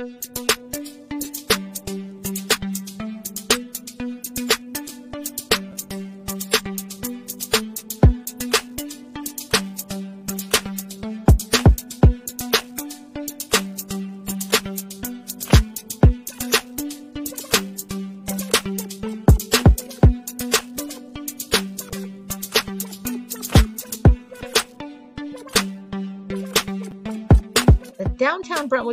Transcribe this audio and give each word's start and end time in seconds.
Downtown 0.00 0.59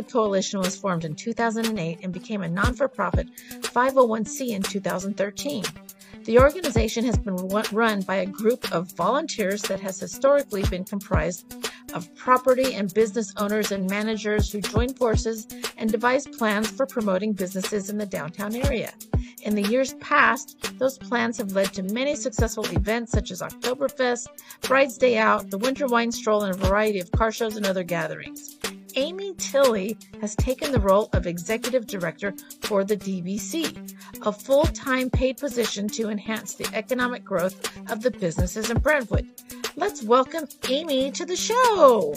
Coalition 0.06 0.60
was 0.60 0.76
formed 0.76 1.04
in 1.04 1.14
2008 1.14 2.00
and 2.02 2.12
became 2.12 2.42
a 2.42 2.48
non 2.48 2.74
for 2.74 2.86
profit 2.86 3.26
501c 3.62 4.50
in 4.50 4.62
2013. 4.62 5.64
The 6.24 6.38
organization 6.38 7.06
has 7.06 7.16
been 7.16 7.36
run 7.72 8.02
by 8.02 8.16
a 8.16 8.26
group 8.26 8.70
of 8.70 8.92
volunteers 8.92 9.62
that 9.62 9.80
has 9.80 9.98
historically 9.98 10.62
been 10.64 10.84
comprised 10.84 11.54
of 11.94 12.14
property 12.14 12.74
and 12.74 12.92
business 12.92 13.32
owners 13.38 13.72
and 13.72 13.88
managers 13.88 14.52
who 14.52 14.60
join 14.60 14.92
forces 14.92 15.46
and 15.78 15.90
devise 15.90 16.26
plans 16.26 16.70
for 16.70 16.86
promoting 16.86 17.32
businesses 17.32 17.88
in 17.88 17.96
the 17.96 18.06
downtown 18.06 18.54
area. 18.54 18.92
In 19.42 19.54
the 19.54 19.62
years 19.62 19.94
past, 19.94 20.78
those 20.78 20.98
plans 20.98 21.38
have 21.38 21.52
led 21.52 21.72
to 21.74 21.82
many 21.82 22.14
successful 22.16 22.66
events 22.66 23.12
such 23.12 23.30
as 23.30 23.40
Oktoberfest, 23.40 24.26
Bride's 24.62 24.98
Day 24.98 25.16
Out, 25.16 25.50
the 25.50 25.58
Winter 25.58 25.86
Wine 25.86 26.12
Stroll, 26.12 26.42
and 26.42 26.54
a 26.54 26.66
variety 26.66 26.98
of 26.98 27.10
car 27.12 27.32
shows 27.32 27.56
and 27.56 27.64
other 27.64 27.84
gatherings. 27.84 28.58
Amy 28.96 29.34
Tilley 29.34 29.96
has 30.20 30.34
taken 30.36 30.72
the 30.72 30.80
role 30.80 31.08
of 31.12 31.26
executive 31.26 31.86
director 31.86 32.34
for 32.62 32.84
the 32.84 32.96
DBC, 32.96 34.26
a 34.26 34.32
full 34.32 34.64
time 34.64 35.10
paid 35.10 35.36
position 35.36 35.88
to 35.88 36.08
enhance 36.08 36.54
the 36.54 36.68
economic 36.74 37.24
growth 37.24 37.76
of 37.90 38.02
the 38.02 38.10
businesses 38.10 38.70
in 38.70 38.78
Brentwood. 38.78 39.26
Let's 39.76 40.02
welcome 40.02 40.48
Amy 40.68 41.10
to 41.12 41.24
the 41.24 41.36
show. 41.36 42.14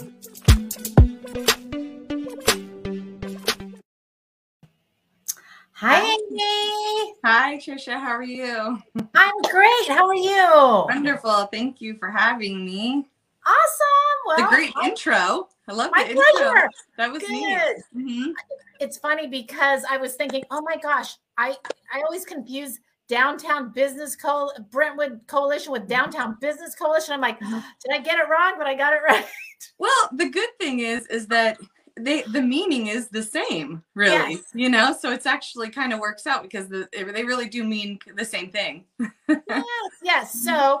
Hi, 5.74 6.00
Amy. 6.00 7.14
Hi, 7.24 7.58
Trisha. 7.58 7.98
How 7.98 8.12
are 8.12 8.22
you? 8.22 8.78
I'm 9.14 9.42
great. 9.50 9.88
How 9.88 10.06
are 10.06 10.14
you? 10.14 10.86
Wonderful. 10.88 11.46
Thank 11.46 11.80
you 11.80 11.96
for 11.98 12.08
having 12.10 12.64
me. 12.64 13.06
Awesome. 13.44 14.16
Well, 14.26 14.36
the 14.36 14.42
great 14.44 14.72
I, 14.76 14.88
intro. 14.88 15.48
I 15.68 15.72
love 15.72 15.90
my 15.94 16.04
the 16.04 16.14
pleasure. 16.14 16.68
That 16.96 17.12
was 17.12 17.22
Good. 17.22 17.30
neat. 17.30 17.58
Mm-hmm. 17.96 18.30
It's 18.80 18.98
funny 18.98 19.28
because 19.28 19.84
I 19.88 19.96
was 19.96 20.14
thinking, 20.14 20.42
oh 20.50 20.62
my 20.62 20.76
gosh, 20.76 21.16
I 21.38 21.56
I 21.92 22.02
always 22.02 22.24
confuse 22.24 22.80
downtown 23.08 23.72
business 23.72 24.16
co 24.16 24.50
Brentwood 24.70 25.20
coalition 25.26 25.72
with 25.72 25.86
downtown 25.86 26.36
business 26.40 26.74
coalition. 26.74 27.14
I'm 27.14 27.20
like, 27.20 27.38
mm-hmm. 27.40 27.58
did 27.84 27.94
I 27.94 27.98
get 27.98 28.18
it 28.18 28.28
wrong? 28.28 28.54
But 28.58 28.66
I 28.66 28.74
got 28.74 28.92
it 28.92 29.00
right. 29.08 29.26
Well, 29.78 30.08
the 30.12 30.28
good 30.28 30.50
thing 30.58 30.80
is, 30.80 31.06
is 31.06 31.26
that 31.28 31.58
they 31.96 32.22
the 32.22 32.42
meaning 32.42 32.88
is 32.88 33.08
the 33.08 33.22
same, 33.22 33.82
really. 33.94 34.34
Yes. 34.34 34.42
You 34.54 34.68
know, 34.68 34.96
so 34.98 35.12
it's 35.12 35.26
actually 35.26 35.70
kind 35.70 35.92
of 35.92 36.00
works 36.00 36.26
out 36.26 36.42
because 36.42 36.68
the, 36.68 36.88
they 36.92 37.24
really 37.24 37.48
do 37.48 37.64
mean 37.64 37.98
the 38.16 38.24
same 38.24 38.50
thing. 38.50 38.84
yes, 39.28 39.64
yes. 40.02 40.42
So 40.42 40.80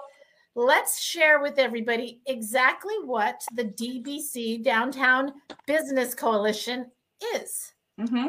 let's 0.54 1.00
share 1.00 1.40
with 1.40 1.58
everybody 1.58 2.20
exactly 2.26 2.94
what 3.04 3.42
the 3.54 3.64
DBC 3.64 4.62
Downtown 4.62 5.32
Business 5.66 6.14
Coalition 6.14 6.90
is. 7.34 7.72
Mm-hmm. 8.00 8.28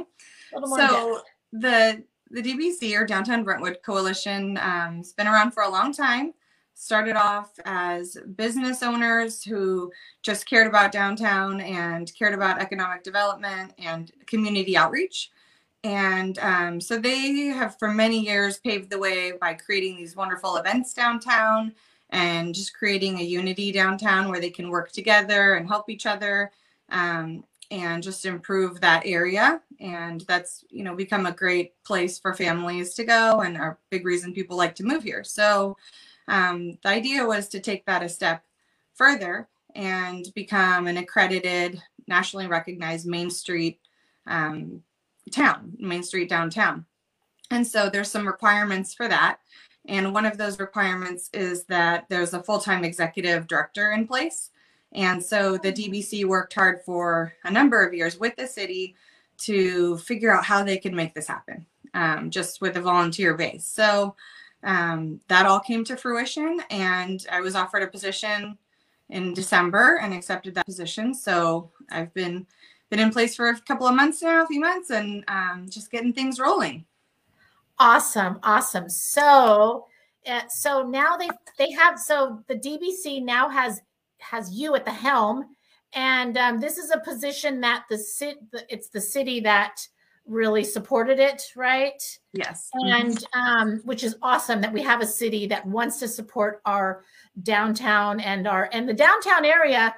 So 0.75 1.21
the 1.51 2.03
the 2.29 2.41
DBC 2.41 2.99
or 2.99 3.05
Downtown 3.05 3.43
Brentwood 3.43 3.77
Coalition 3.85 4.57
um, 4.57 4.97
has 4.97 5.13
been 5.13 5.27
around 5.27 5.51
for 5.51 5.63
a 5.63 5.69
long 5.69 5.93
time. 5.93 6.33
Started 6.73 7.15
off 7.15 7.51
as 7.65 8.17
business 8.35 8.81
owners 8.81 9.43
who 9.43 9.91
just 10.23 10.47
cared 10.47 10.65
about 10.65 10.91
downtown 10.91 11.61
and 11.61 12.11
cared 12.17 12.33
about 12.33 12.59
economic 12.59 13.03
development 13.03 13.73
and 13.77 14.11
community 14.25 14.75
outreach. 14.75 15.29
And 15.83 16.39
um, 16.39 16.81
so 16.81 16.97
they 16.97 17.45
have, 17.47 17.77
for 17.77 17.89
many 17.89 18.19
years, 18.19 18.57
paved 18.57 18.89
the 18.89 18.97
way 18.97 19.33
by 19.39 19.53
creating 19.53 19.97
these 19.97 20.15
wonderful 20.15 20.55
events 20.55 20.93
downtown 20.93 21.75
and 22.13 22.53
just 22.53 22.75
creating 22.75 23.19
a 23.19 23.23
unity 23.23 23.71
downtown 23.71 24.29
where 24.29 24.39
they 24.39 24.51
can 24.51 24.69
work 24.69 24.91
together 24.91 25.55
and 25.55 25.67
help 25.67 25.89
each 25.89 26.05
other 26.05 26.51
um, 26.89 27.43
and 27.71 28.03
just 28.03 28.25
improve 28.25 28.79
that 28.79 29.01
area. 29.03 29.59
And 29.79 30.21
that's 30.21 30.63
you 30.69 30.83
know 30.83 30.95
become 30.95 31.25
a 31.25 31.31
great 31.31 31.73
place 31.83 32.19
for 32.19 32.33
families 32.33 32.93
to 32.93 33.03
go 33.03 33.41
and 33.41 33.57
a 33.57 33.77
big 33.89 34.05
reason 34.05 34.31
people 34.31 34.55
like 34.55 34.75
to 34.75 34.85
move 34.85 35.03
here. 35.03 35.23
So 35.23 35.75
um, 36.27 36.77
the 36.83 36.89
idea 36.89 37.25
was 37.25 37.49
to 37.49 37.59
take 37.59 37.85
that 37.87 38.03
a 38.03 38.09
step 38.09 38.43
further 38.93 39.49
and 39.75 40.27
become 40.35 40.85
an 40.85 40.97
accredited 40.97 41.81
nationally 42.07 42.47
recognized 42.47 43.07
main 43.07 43.31
street 43.31 43.79
um, 44.27 44.83
town 45.31 45.73
main 45.79 46.03
street 46.03 46.29
downtown. 46.29 46.85
And 47.49 47.65
so 47.65 47.89
there's 47.89 48.11
some 48.11 48.27
requirements 48.27 48.93
for 48.93 49.07
that 49.07 49.39
and 49.85 50.13
one 50.13 50.25
of 50.25 50.37
those 50.37 50.59
requirements 50.59 51.29
is 51.33 51.65
that 51.65 52.05
there's 52.09 52.33
a 52.33 52.43
full 52.43 52.59
time 52.59 52.83
executive 52.83 53.47
director 53.47 53.91
in 53.91 54.07
place. 54.07 54.49
And 54.93 55.23
so 55.23 55.57
the 55.57 55.73
DBC 55.73 56.25
worked 56.25 56.53
hard 56.53 56.81
for 56.85 57.33
a 57.43 57.51
number 57.51 57.83
of 57.85 57.93
years 57.93 58.19
with 58.19 58.35
the 58.35 58.47
city 58.47 58.95
to 59.39 59.97
figure 59.97 60.31
out 60.31 60.45
how 60.45 60.63
they 60.63 60.77
could 60.77 60.93
make 60.93 61.13
this 61.13 61.27
happen, 61.27 61.65
um, 61.93 62.29
just 62.29 62.61
with 62.61 62.77
a 62.77 62.81
volunteer 62.81 63.33
base. 63.33 63.65
So 63.65 64.15
um, 64.63 65.19
that 65.27 65.45
all 65.45 65.59
came 65.59 65.83
to 65.85 65.97
fruition, 65.97 66.61
and 66.69 67.25
I 67.29 67.41
was 67.41 67.55
offered 67.55 67.83
a 67.83 67.87
position 67.87 68.57
in 69.09 69.33
December 69.33 69.99
and 70.01 70.13
accepted 70.13 70.55
that 70.55 70.65
position. 70.65 71.13
So 71.13 71.71
I've 71.91 72.13
been 72.13 72.45
been 72.89 72.99
in 72.99 73.11
place 73.11 73.35
for 73.35 73.49
a 73.49 73.59
couple 73.61 73.87
of 73.87 73.95
months 73.95 74.21
now, 74.21 74.43
a 74.43 74.47
few 74.47 74.59
months, 74.59 74.91
and 74.91 75.23
um, 75.27 75.65
just 75.67 75.89
getting 75.89 76.13
things 76.13 76.39
rolling. 76.39 76.85
Awesome, 77.79 78.39
awesome. 78.43 78.89
So, 78.89 79.85
uh, 80.27 80.41
so 80.47 80.83
now 80.83 81.17
they 81.17 81.29
they 81.57 81.71
have 81.71 81.99
so 81.99 82.43
the 82.47 82.55
DBC 82.55 83.23
now 83.23 83.49
has 83.49 83.81
has 84.19 84.51
you 84.51 84.75
at 84.75 84.85
the 84.85 84.91
helm, 84.91 85.45
and 85.93 86.37
um, 86.37 86.59
this 86.59 86.77
is 86.77 86.91
a 86.91 86.99
position 86.99 87.61
that 87.61 87.85
the 87.89 87.97
city 87.97 88.39
it's 88.69 88.89
the 88.89 89.01
city 89.01 89.39
that 89.41 89.87
really 90.25 90.63
supported 90.63 91.19
it, 91.19 91.43
right? 91.55 92.01
Yes, 92.31 92.69
and 92.73 93.25
um, 93.33 93.81
which 93.83 94.03
is 94.03 94.15
awesome 94.21 94.61
that 94.61 94.71
we 94.71 94.81
have 94.81 95.01
a 95.01 95.07
city 95.07 95.47
that 95.47 95.65
wants 95.65 95.99
to 95.99 96.07
support 96.07 96.61
our 96.65 97.03
downtown 97.41 98.19
and 98.19 98.47
our 98.47 98.69
and 98.71 98.87
the 98.87 98.93
downtown 98.93 99.45
area. 99.45 99.95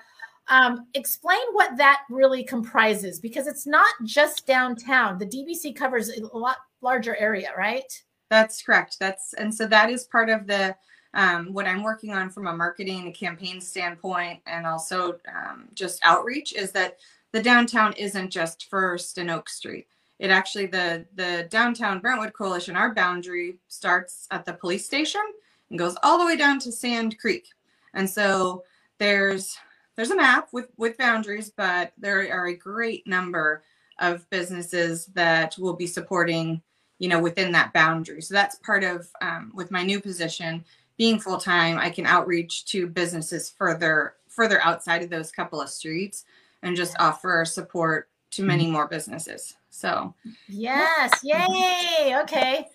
Um, 0.47 0.85
explain 0.93 1.41
what 1.53 1.75
that 1.77 2.01
really 2.07 2.43
comprises 2.43 3.19
because 3.19 3.47
it's 3.47 3.65
not 3.65 3.87
just 4.03 4.45
downtown. 4.45 5.17
The 5.17 5.25
DBC 5.25 5.75
covers 5.75 6.09
a 6.09 6.37
lot 6.37 6.57
larger 6.85 7.15
area, 7.17 7.51
right? 7.57 7.91
That's 8.29 8.61
correct. 8.61 8.97
That's 8.99 9.33
and 9.33 9.53
so 9.53 9.67
that 9.67 9.89
is 9.89 10.05
part 10.05 10.29
of 10.29 10.47
the 10.47 10.75
um, 11.13 11.53
what 11.53 11.65
I'm 11.65 11.83
working 11.83 12.13
on 12.13 12.29
from 12.29 12.47
a 12.47 12.53
marketing 12.53 13.05
and 13.05 13.15
campaign 13.15 13.59
standpoint, 13.61 14.41
and 14.45 14.67
also 14.67 15.17
um, 15.33 15.69
just 15.73 15.99
outreach, 16.03 16.53
is 16.53 16.71
that 16.71 16.97
the 17.31 17.41
downtown 17.41 17.93
isn't 17.93 18.29
just 18.29 18.69
First 18.69 19.17
and 19.17 19.31
Oak 19.31 19.49
Street. 19.49 19.87
It 20.19 20.29
actually 20.29 20.67
the 20.67 21.05
the 21.15 21.47
downtown 21.49 21.99
Brentwood 21.99 22.33
Coalition. 22.33 22.75
Our 22.75 22.93
boundary 22.93 23.57
starts 23.67 24.27
at 24.31 24.45
the 24.45 24.53
police 24.53 24.85
station 24.85 25.23
and 25.69 25.79
goes 25.79 25.97
all 26.03 26.17
the 26.17 26.25
way 26.25 26.37
down 26.37 26.59
to 26.59 26.71
Sand 26.71 27.17
Creek, 27.17 27.47
and 27.93 28.09
so 28.09 28.63
there's 28.99 29.57
there's 29.95 30.11
a 30.11 30.15
map 30.15 30.49
with 30.51 30.69
with 30.77 30.97
boundaries, 30.97 31.51
but 31.55 31.93
there 31.97 32.29
are 32.31 32.47
a 32.47 32.55
great 32.55 33.07
number 33.07 33.63
of 33.99 34.29
businesses 34.29 35.05
that 35.13 35.55
will 35.57 35.75
be 35.75 35.87
supporting 35.87 36.61
you 36.99 37.09
know 37.09 37.19
within 37.19 37.51
that 37.51 37.73
boundary. 37.73 38.21
So 38.21 38.33
that's 38.33 38.55
part 38.57 38.83
of 38.83 39.07
um, 39.21 39.51
with 39.53 39.71
my 39.71 39.83
new 39.83 39.99
position 39.99 40.63
being 40.97 41.19
full 41.19 41.37
time 41.37 41.77
i 41.77 41.89
can 41.89 42.05
outreach 42.05 42.63
to 42.63 42.87
businesses 42.87 43.49
further 43.49 44.13
further 44.29 44.61
outside 44.61 45.01
of 45.01 45.09
those 45.09 45.31
couple 45.31 45.61
of 45.61 45.69
streets 45.69 46.25
and 46.61 46.75
just 46.75 46.95
offer 46.99 47.45
support 47.45 48.09
to 48.31 48.43
many 48.43 48.65
mm-hmm. 48.65 48.73
more 48.73 48.87
businesses. 48.87 49.55
So 49.69 50.13
yes 50.47 51.21
yay 51.23 52.17
okay. 52.21 52.67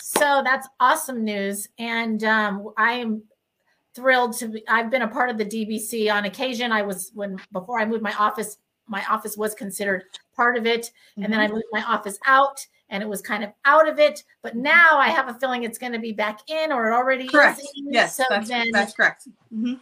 So 0.00 0.42
that's 0.44 0.68
awesome 0.78 1.24
news. 1.24 1.68
And 1.78 2.22
um, 2.24 2.70
i'm 2.76 3.22
thrilled 3.94 4.36
to 4.36 4.48
be 4.48 4.62
i've 4.68 4.90
been 4.90 5.02
a 5.02 5.08
part 5.08 5.28
of 5.28 5.38
the 5.38 5.44
dbc 5.44 6.12
on 6.12 6.24
occasion. 6.24 6.70
I 6.70 6.82
was 6.82 7.10
when 7.14 7.38
before 7.52 7.80
i 7.80 7.84
moved 7.84 8.02
my 8.02 8.14
office 8.14 8.58
my 8.86 9.04
office 9.10 9.36
was 9.36 9.54
considered 9.54 10.04
part 10.34 10.56
of 10.56 10.66
it. 10.66 10.92
And 11.16 11.24
mm-hmm. 11.24 11.32
then 11.32 11.40
i 11.40 11.46
mm-hmm. 11.46 11.54
moved 11.54 11.66
my 11.72 11.82
office 11.82 12.18
out 12.26 12.64
and 12.90 13.02
it 13.02 13.08
was 13.08 13.20
kind 13.20 13.44
of 13.44 13.50
out 13.64 13.88
of 13.88 13.98
it. 13.98 14.24
But 14.42 14.56
now 14.56 14.98
I 14.98 15.08
have 15.08 15.28
a 15.28 15.34
feeling 15.34 15.64
it's 15.64 15.78
going 15.78 15.92
to 15.92 15.98
be 15.98 16.12
back 16.12 16.40
in, 16.48 16.72
or 16.72 16.90
it 16.90 16.94
already 16.94 17.28
correct. 17.28 17.60
is. 17.60 17.72
In. 17.76 17.92
Yes, 17.92 18.16
so 18.16 18.24
that's, 18.28 18.48
then, 18.48 18.70
that's 18.72 18.94
correct. 18.94 19.28
Mm-hmm. 19.54 19.74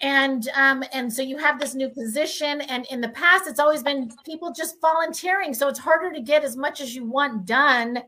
and 0.00 0.48
um, 0.54 0.84
and 0.92 1.12
so 1.12 1.22
you 1.22 1.38
have 1.38 1.58
this 1.60 1.74
new 1.74 1.88
position 1.88 2.60
and 2.62 2.86
in 2.90 3.00
the 3.00 3.10
past 3.10 3.46
it's 3.46 3.60
always 3.60 3.82
been 3.82 4.10
people 4.24 4.52
just 4.52 4.80
volunteering 4.80 5.54
so 5.54 5.68
it's 5.68 5.78
harder 5.78 6.12
to 6.12 6.20
get 6.20 6.44
as 6.44 6.56
much 6.56 6.80
as 6.80 6.94
you 6.94 7.04
want 7.04 7.46
done 7.46 8.02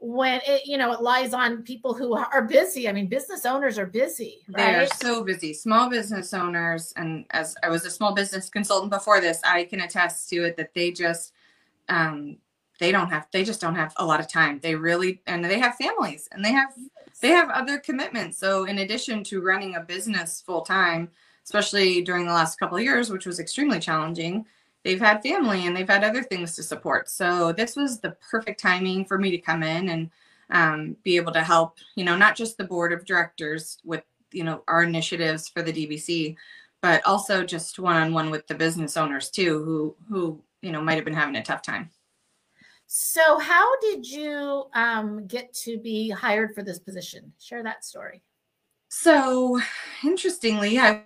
when 0.00 0.40
it 0.46 0.62
you 0.64 0.78
know 0.78 0.92
it 0.92 1.02
lies 1.02 1.34
on 1.34 1.62
people 1.62 1.92
who 1.92 2.14
are 2.14 2.42
busy 2.42 2.88
i 2.88 2.92
mean 2.92 3.06
business 3.06 3.44
owners 3.44 3.78
are 3.78 3.86
busy 3.86 4.38
right? 4.48 4.72
they 4.72 4.74
are 4.76 4.86
so 4.86 5.22
busy 5.22 5.52
small 5.52 5.90
business 5.90 6.32
owners 6.32 6.92
and 6.96 7.26
as 7.30 7.54
i 7.62 7.68
was 7.68 7.84
a 7.84 7.90
small 7.90 8.14
business 8.14 8.48
consultant 8.48 8.90
before 8.90 9.20
this 9.20 9.40
i 9.44 9.62
can 9.62 9.80
attest 9.82 10.28
to 10.28 10.42
it 10.44 10.56
that 10.56 10.72
they 10.74 10.90
just 10.90 11.34
um, 11.90 12.38
they 12.80 12.90
don't 12.90 13.10
have 13.10 13.26
they 13.32 13.44
just 13.44 13.60
don't 13.60 13.76
have 13.76 13.92
a 13.98 14.04
lot 14.04 14.18
of 14.18 14.26
time 14.26 14.58
they 14.62 14.74
really 14.74 15.22
and 15.26 15.44
they 15.44 15.60
have 15.60 15.76
families 15.76 16.28
and 16.32 16.44
they 16.44 16.52
have 16.52 16.74
they 17.22 17.28
have 17.28 17.50
other 17.50 17.78
commitments 17.78 18.38
so 18.38 18.64
in 18.64 18.78
addition 18.78 19.22
to 19.22 19.40
running 19.40 19.76
a 19.76 19.80
business 19.80 20.42
full 20.44 20.62
time 20.62 21.08
especially 21.50 22.00
during 22.02 22.26
the 22.26 22.32
last 22.32 22.60
couple 22.60 22.76
of 22.76 22.84
years, 22.84 23.10
which 23.10 23.26
was 23.26 23.40
extremely 23.40 23.80
challenging. 23.80 24.46
They've 24.84 25.00
had 25.00 25.20
family 25.20 25.66
and 25.66 25.76
they've 25.76 25.88
had 25.88 26.04
other 26.04 26.22
things 26.22 26.54
to 26.54 26.62
support. 26.62 27.10
So 27.10 27.52
this 27.52 27.74
was 27.74 27.98
the 27.98 28.16
perfect 28.30 28.60
timing 28.60 29.04
for 29.04 29.18
me 29.18 29.32
to 29.32 29.38
come 29.38 29.64
in 29.64 29.88
and 29.88 30.10
um, 30.50 30.96
be 31.02 31.16
able 31.16 31.32
to 31.32 31.42
help, 31.42 31.78
you 31.96 32.04
know, 32.04 32.16
not 32.16 32.36
just 32.36 32.56
the 32.56 32.64
board 32.64 32.92
of 32.92 33.04
directors 33.04 33.78
with, 33.84 34.04
you 34.30 34.44
know, 34.44 34.62
our 34.68 34.84
initiatives 34.84 35.48
for 35.48 35.62
the 35.62 35.72
DBC, 35.72 36.36
but 36.82 37.04
also 37.04 37.44
just 37.44 37.80
one-on-one 37.80 38.30
with 38.30 38.46
the 38.46 38.54
business 38.54 38.96
owners 38.96 39.28
too, 39.28 39.64
who, 39.64 39.96
who, 40.08 40.40
you 40.62 40.70
know, 40.70 40.80
might 40.80 40.94
have 40.94 41.04
been 41.04 41.14
having 41.14 41.36
a 41.36 41.42
tough 41.42 41.62
time. 41.62 41.90
So 42.92 43.38
how 43.38 43.78
did 43.78 44.04
you 44.04 44.64
um, 44.74 45.24
get 45.28 45.54
to 45.62 45.78
be 45.78 46.10
hired 46.10 46.56
for 46.56 46.64
this 46.64 46.80
position? 46.80 47.32
Share 47.38 47.62
that 47.62 47.84
story. 47.84 48.20
So 48.88 49.60
interestingly, 50.02 50.76
I 50.80 51.04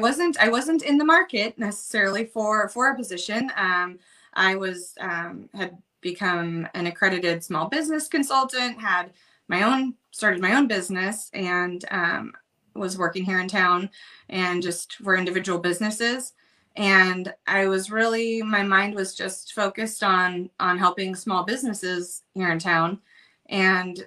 wasn't 0.00 0.36
I 0.40 0.48
wasn't 0.48 0.82
in 0.82 0.98
the 0.98 1.04
market 1.04 1.56
necessarily 1.60 2.24
for 2.24 2.68
for 2.70 2.90
a 2.90 2.96
position. 2.96 3.52
Um, 3.54 4.00
I 4.34 4.56
was 4.56 4.94
um, 4.98 5.48
had 5.54 5.78
become 6.00 6.66
an 6.74 6.88
accredited 6.88 7.44
small 7.44 7.68
business 7.68 8.08
consultant, 8.08 8.80
had 8.80 9.12
my 9.46 9.62
own 9.62 9.94
started 10.10 10.40
my 10.40 10.54
own 10.54 10.66
business, 10.66 11.30
and 11.34 11.84
um, 11.92 12.32
was 12.74 12.98
working 12.98 13.24
here 13.24 13.38
in 13.38 13.46
town, 13.46 13.90
and 14.28 14.60
just 14.60 14.94
for 14.94 15.14
individual 15.14 15.60
businesses. 15.60 16.32
And 16.76 17.34
I 17.46 17.66
was 17.66 17.90
really 17.90 18.42
my 18.42 18.62
mind 18.62 18.94
was 18.94 19.14
just 19.14 19.52
focused 19.52 20.02
on 20.02 20.50
on 20.58 20.78
helping 20.78 21.14
small 21.14 21.44
businesses 21.44 22.22
here 22.34 22.50
in 22.50 22.58
town, 22.58 23.00
and 23.46 24.06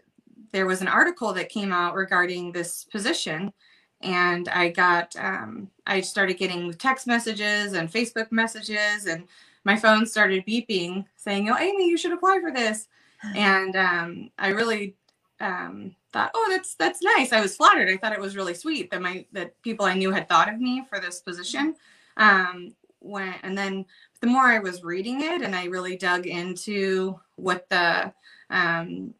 there 0.51 0.65
was 0.65 0.81
an 0.81 0.87
article 0.87 1.33
that 1.33 1.49
came 1.49 1.71
out 1.71 1.95
regarding 1.95 2.51
this 2.51 2.85
position 2.85 3.53
and 4.01 4.47
I 4.49 4.69
got 4.69 5.15
um, 5.17 5.69
I 5.87 6.01
started 6.01 6.37
getting 6.37 6.73
text 6.73 7.07
messages 7.07 7.73
and 7.73 7.91
Facebook 7.91 8.31
messages, 8.31 9.07
and 9.07 9.27
my 9.63 9.75
phone 9.75 10.05
started 10.05 10.45
beeping 10.45 11.05
saying, 11.15 11.49
"Oh, 11.49 11.57
Amy, 11.57 11.89
you 11.89 11.97
should 11.97 12.13
apply 12.13 12.39
for 12.41 12.51
this." 12.51 12.87
And 13.35 13.75
um, 13.75 14.29
I 14.37 14.49
really 14.49 14.95
um, 15.39 15.95
thought, 16.13 16.31
"Oh, 16.35 16.47
that's 16.49 16.75
that's 16.75 17.01
nice." 17.01 17.33
I 17.33 17.41
was 17.41 17.55
flattered. 17.57 17.89
I 17.89 17.97
thought 17.97 18.13
it 18.13 18.19
was 18.19 18.35
really 18.35 18.53
sweet 18.53 18.91
that 18.91 19.01
my 19.01 19.25
that 19.31 19.59
people 19.63 19.85
I 19.85 19.95
knew 19.95 20.11
had 20.11 20.29
thought 20.29 20.53
of 20.53 20.59
me 20.59 20.83
for 20.87 20.99
this 20.99 21.21
position. 21.21 21.75
Um, 22.17 22.75
when 22.99 23.35
and 23.43 23.57
then 23.57 23.85
the 24.21 24.27
more 24.27 24.43
I 24.43 24.59
was 24.59 24.83
reading 24.83 25.21
it, 25.21 25.41
and 25.41 25.55
I 25.55 25.65
really 25.65 25.95
dug 25.95 26.25
into 26.25 27.19
what 27.35 27.69
the 27.69 28.13
um, 28.49 29.13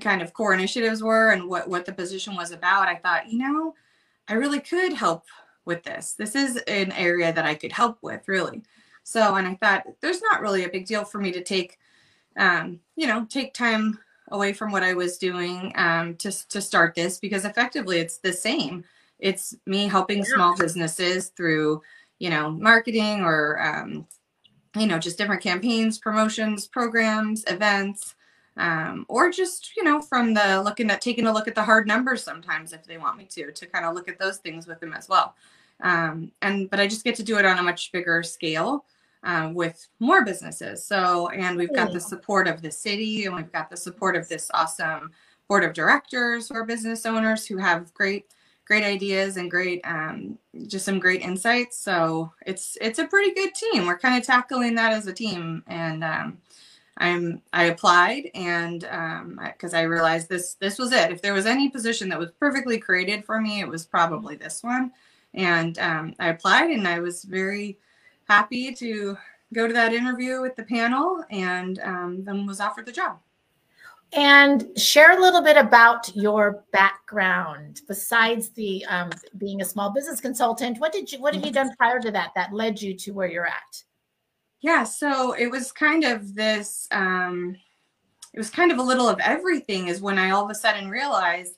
kind 0.00 0.22
of 0.22 0.32
core 0.32 0.54
initiatives 0.54 1.02
were 1.02 1.30
and 1.30 1.48
what 1.48 1.68
what 1.68 1.84
the 1.84 1.92
position 1.92 2.36
was 2.36 2.52
about, 2.52 2.88
I 2.88 2.96
thought, 2.96 3.30
you 3.30 3.38
know 3.38 3.74
I 4.28 4.34
really 4.34 4.60
could 4.60 4.92
help 4.92 5.24
with 5.64 5.82
this. 5.82 6.14
This 6.14 6.34
is 6.34 6.56
an 6.68 6.92
area 6.92 7.32
that 7.32 7.44
I 7.44 7.54
could 7.54 7.72
help 7.72 7.98
with, 8.02 8.26
really. 8.26 8.62
So, 9.04 9.36
and 9.36 9.46
I 9.46 9.54
thought 9.54 9.86
there's 10.00 10.22
not 10.22 10.40
really 10.40 10.64
a 10.64 10.68
big 10.68 10.86
deal 10.86 11.04
for 11.04 11.18
me 11.18 11.30
to 11.32 11.42
take, 11.42 11.78
um, 12.36 12.80
you 12.96 13.06
know, 13.06 13.24
take 13.28 13.54
time 13.54 13.98
away 14.32 14.52
from 14.52 14.72
what 14.72 14.82
I 14.82 14.94
was 14.94 15.18
doing 15.18 15.72
um, 15.76 16.16
to 16.16 16.48
to 16.48 16.60
start 16.60 16.94
this 16.94 17.18
because 17.18 17.44
effectively 17.44 17.98
it's 17.98 18.18
the 18.18 18.32
same. 18.32 18.84
It's 19.18 19.54
me 19.66 19.88
helping 19.88 20.24
small 20.24 20.56
businesses 20.56 21.28
through, 21.28 21.82
you 22.18 22.30
know, 22.30 22.50
marketing 22.50 23.22
or, 23.22 23.60
um, 23.62 24.06
you 24.76 24.86
know, 24.86 24.98
just 24.98 25.18
different 25.18 25.42
campaigns, 25.42 25.98
promotions, 25.98 26.66
programs, 26.66 27.44
events 27.46 28.14
um, 28.56 29.04
or 29.08 29.30
just 29.30 29.76
you 29.76 29.84
know 29.84 30.00
from 30.00 30.34
the 30.34 30.62
looking 30.62 30.90
at 30.90 31.00
taking 31.00 31.26
a 31.26 31.32
look 31.32 31.48
at 31.48 31.54
the 31.54 31.62
hard 31.62 31.86
numbers 31.86 32.22
sometimes 32.22 32.72
if 32.72 32.84
they 32.84 32.98
want 32.98 33.18
me 33.18 33.24
to 33.24 33.52
to 33.52 33.66
kind 33.66 33.84
of 33.84 33.94
look 33.94 34.08
at 34.08 34.18
those 34.18 34.38
things 34.38 34.66
with 34.66 34.80
them 34.80 34.92
as 34.92 35.08
well. 35.08 35.34
Um, 35.82 36.32
and 36.40 36.70
but 36.70 36.80
i 36.80 36.86
just 36.86 37.04
get 37.04 37.16
to 37.16 37.22
do 37.22 37.38
it 37.38 37.44
on 37.44 37.58
a 37.58 37.62
much 37.62 37.92
bigger 37.92 38.22
scale 38.22 38.86
uh, 39.22 39.50
with 39.52 39.88
more 40.00 40.24
businesses. 40.24 40.84
So 40.84 41.28
and 41.28 41.56
we've 41.56 41.74
got 41.74 41.92
the 41.92 42.00
support 42.00 42.48
of 42.48 42.62
the 42.62 42.70
city 42.70 43.26
and 43.26 43.34
we've 43.36 43.52
got 43.52 43.68
the 43.68 43.76
support 43.76 44.16
of 44.16 44.28
this 44.28 44.50
awesome 44.54 45.10
board 45.48 45.64
of 45.64 45.74
directors 45.74 46.50
or 46.50 46.64
business 46.64 47.04
owners 47.04 47.46
who 47.46 47.58
have 47.58 47.92
great 47.92 48.26
great 48.66 48.84
ideas 48.84 49.36
and 49.36 49.50
great 49.50 49.80
um, 49.84 50.38
just 50.66 50.84
some 50.84 50.98
great 50.98 51.22
insights 51.22 51.78
so 51.78 52.32
it's 52.46 52.76
it's 52.80 52.98
a 52.98 53.06
pretty 53.06 53.32
good 53.32 53.54
team 53.54 53.86
we're 53.86 53.98
kind 53.98 54.20
of 54.20 54.26
tackling 54.26 54.74
that 54.74 54.92
as 54.92 55.06
a 55.06 55.12
team 55.12 55.62
and 55.68 56.04
um, 56.04 56.38
I'm 56.98 57.42
I 57.52 57.64
applied 57.64 58.30
and 58.34 58.80
because 58.80 59.74
um, 59.74 59.78
I 59.78 59.82
realized 59.82 60.28
this 60.28 60.54
this 60.54 60.78
was 60.78 60.92
it. 60.92 61.10
If 61.10 61.20
there 61.20 61.34
was 61.34 61.46
any 61.46 61.68
position 61.68 62.08
that 62.08 62.18
was 62.18 62.30
perfectly 62.40 62.78
created 62.78 63.24
for 63.24 63.40
me, 63.40 63.60
it 63.60 63.68
was 63.68 63.84
probably 63.84 64.36
this 64.36 64.62
one. 64.62 64.92
And 65.34 65.78
um, 65.78 66.14
I 66.18 66.28
applied 66.28 66.70
and 66.70 66.88
I 66.88 67.00
was 67.00 67.24
very 67.24 67.78
happy 68.28 68.72
to 68.74 69.16
go 69.52 69.66
to 69.66 69.74
that 69.74 69.92
interview 69.92 70.40
with 70.40 70.56
the 70.56 70.62
panel 70.62 71.22
and 71.30 71.78
um, 71.80 72.24
then 72.24 72.46
was 72.46 72.60
offered 72.60 72.86
the 72.86 72.92
job. 72.92 73.18
And 74.12 74.66
share 74.76 75.18
a 75.18 75.20
little 75.20 75.42
bit 75.42 75.56
about 75.56 76.14
your 76.16 76.64
background 76.72 77.82
besides 77.88 78.50
the 78.50 78.84
um, 78.86 79.10
being 79.36 79.60
a 79.60 79.64
small 79.64 79.90
business 79.90 80.20
consultant. 80.20 80.78
What 80.78 80.92
did 80.92 81.12
you 81.12 81.20
what 81.20 81.34
have 81.34 81.44
you 81.44 81.52
done 81.52 81.74
prior 81.76 82.00
to 82.00 82.10
that 82.12 82.30
that 82.34 82.52
led 82.52 82.80
you 82.80 82.94
to 82.94 83.10
where 83.12 83.28
you're 83.28 83.46
at? 83.46 83.82
Yeah, 84.60 84.84
so 84.84 85.32
it 85.32 85.50
was 85.50 85.70
kind 85.70 86.04
of 86.04 86.34
this, 86.34 86.88
um, 86.90 87.56
it 88.32 88.38
was 88.38 88.50
kind 88.50 88.72
of 88.72 88.78
a 88.78 88.82
little 88.82 89.08
of 89.08 89.20
everything, 89.20 89.88
is 89.88 90.00
when 90.00 90.18
I 90.18 90.30
all 90.30 90.44
of 90.44 90.50
a 90.50 90.54
sudden 90.54 90.88
realized, 90.88 91.54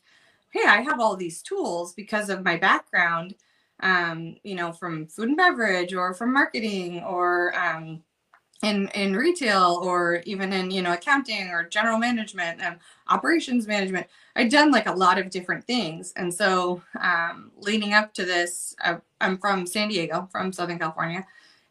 hey, 0.52 0.66
I 0.66 0.80
have 0.82 1.00
all 1.00 1.16
these 1.16 1.42
tools 1.42 1.94
because 1.94 2.28
of 2.28 2.44
my 2.44 2.56
background, 2.56 3.34
um, 3.80 4.36
you 4.42 4.54
know, 4.54 4.72
from 4.72 5.06
food 5.06 5.28
and 5.28 5.36
beverage 5.36 5.94
or 5.94 6.12
from 6.12 6.32
marketing 6.32 7.00
or 7.00 7.56
um, 7.58 8.02
in 8.62 8.88
in 8.88 9.14
retail 9.14 9.80
or 9.82 10.22
even 10.26 10.52
in 10.52 10.70
you 10.70 10.82
know 10.82 10.92
accounting 10.92 11.48
or 11.50 11.62
general 11.62 11.96
management 11.96 12.60
and 12.60 12.76
operations 13.08 13.68
management 13.68 14.04
i'd 14.34 14.50
done 14.50 14.72
like 14.72 14.86
a 14.86 14.92
lot 14.92 15.18
of 15.18 15.30
different 15.30 15.64
things. 15.64 16.12
And 16.16 16.32
so 16.32 16.82
um, 17.00 17.52
leading 17.56 17.94
up 17.94 18.14
to 18.14 18.24
this 18.24 18.74
I, 18.80 18.98
i'm 19.20 19.38
from 19.38 19.66
san 19.66 19.88
diego 19.88 20.28
from 20.32 20.52
southern 20.52 20.78
california. 20.78 21.26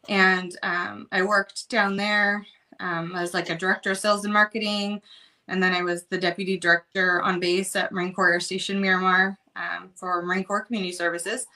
And 0.08 0.56
um, 0.62 1.08
I 1.12 1.22
worked 1.22 1.68
down 1.68 1.96
there 1.96 2.46
um, 2.80 3.14
as 3.14 3.34
like 3.34 3.50
a 3.50 3.56
director 3.56 3.90
of 3.90 3.98
sales 3.98 4.24
and 4.24 4.32
marketing, 4.32 5.02
and 5.48 5.62
then 5.62 5.74
I 5.74 5.82
was 5.82 6.04
the 6.04 6.18
deputy 6.18 6.56
director 6.56 7.20
on 7.22 7.40
base 7.40 7.74
at 7.76 7.92
Marine 7.92 8.14
Corps 8.14 8.32
Air 8.32 8.40
Station 8.40 8.80
Miramar 8.80 9.36
um, 9.56 9.90
for 9.94 10.22
Marine 10.22 10.44
Corps 10.44 10.62
Community 10.62 10.92
Services, 10.92 11.46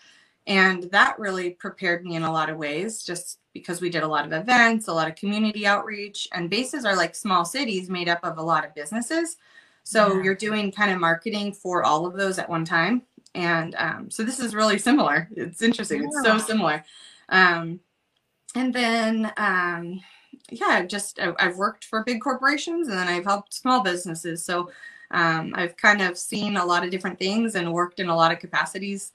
and 0.46 0.84
that 0.84 1.18
really 1.18 1.50
prepared 1.50 2.04
me 2.04 2.16
in 2.16 2.22
a 2.22 2.32
lot 2.32 2.50
of 2.50 2.56
ways, 2.56 3.02
just 3.02 3.38
because 3.52 3.80
we 3.80 3.90
did 3.90 4.02
a 4.02 4.08
lot 4.08 4.24
of 4.24 4.32
events, 4.32 4.88
a 4.88 4.92
lot 4.92 5.08
of 5.08 5.14
community 5.14 5.66
outreach, 5.66 6.28
and 6.32 6.50
bases 6.50 6.84
are 6.84 6.96
like 6.96 7.14
small 7.14 7.44
cities 7.44 7.90
made 7.90 8.08
up 8.08 8.20
of 8.22 8.38
a 8.38 8.42
lot 8.42 8.64
of 8.64 8.74
businesses. 8.74 9.36
So 9.84 10.14
yeah. 10.14 10.22
you're 10.22 10.34
doing 10.34 10.72
kind 10.72 10.92
of 10.92 11.00
marketing 11.00 11.52
for 11.52 11.84
all 11.84 12.06
of 12.06 12.14
those 12.14 12.38
at 12.38 12.48
one 12.48 12.64
time. 12.64 13.02
And 13.34 13.74
um, 13.78 14.10
so 14.10 14.22
this 14.22 14.40
is 14.40 14.54
really 14.54 14.78
similar. 14.78 15.28
It's 15.36 15.62
interesting. 15.62 16.02
Yeah. 16.02 16.08
It's 16.08 16.22
so 16.22 16.38
similar. 16.38 16.84
Um, 17.28 17.80
and 18.54 18.74
then 18.74 19.32
um, 19.36 20.00
yeah 20.50 20.84
just 20.84 21.18
i've 21.38 21.56
worked 21.56 21.84
for 21.84 22.04
big 22.04 22.20
corporations 22.20 22.88
and 22.88 22.98
then 22.98 23.08
i've 23.08 23.24
helped 23.24 23.54
small 23.54 23.82
businesses 23.82 24.44
so 24.44 24.70
um, 25.10 25.52
i've 25.56 25.76
kind 25.76 26.02
of 26.02 26.18
seen 26.18 26.56
a 26.56 26.64
lot 26.64 26.84
of 26.84 26.90
different 26.90 27.18
things 27.18 27.54
and 27.54 27.72
worked 27.72 28.00
in 28.00 28.08
a 28.08 28.16
lot 28.16 28.32
of 28.32 28.38
capacities 28.38 29.12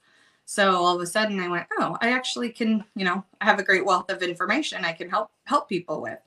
so 0.50 0.76
all 0.76 0.96
of 0.96 1.02
a 1.02 1.06
sudden 1.06 1.38
i 1.40 1.48
went 1.48 1.66
oh 1.78 1.98
i 2.00 2.10
actually 2.10 2.48
can 2.48 2.82
you 2.94 3.04
know 3.04 3.22
i 3.40 3.44
have 3.44 3.58
a 3.58 3.62
great 3.62 3.84
wealth 3.84 4.10
of 4.10 4.22
information 4.22 4.82
i 4.82 4.92
can 4.92 5.10
help 5.10 5.30
help 5.44 5.68
people 5.68 6.00
with. 6.00 6.18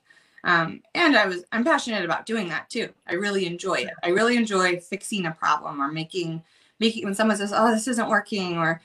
Um, 0.44 0.82
and 0.94 1.16
i 1.16 1.26
was 1.26 1.44
i'm 1.50 1.64
passionate 1.64 2.04
about 2.04 2.26
doing 2.26 2.48
that 2.48 2.70
too. 2.70 2.88
I 3.06 3.14
really 3.14 3.46
enjoy 3.46 3.74
it. 3.74 3.94
I 4.02 4.08
really 4.10 4.36
enjoy 4.36 4.78
fixing 4.78 5.26
a 5.26 5.32
problem 5.32 5.80
or 5.80 5.90
making 5.90 6.42
making 6.78 7.04
when 7.04 7.14
someone 7.14 7.36
says 7.36 7.52
oh 7.54 7.72
this 7.72 7.88
isn't 7.88 8.08
working 8.08 8.58
or 8.58 8.80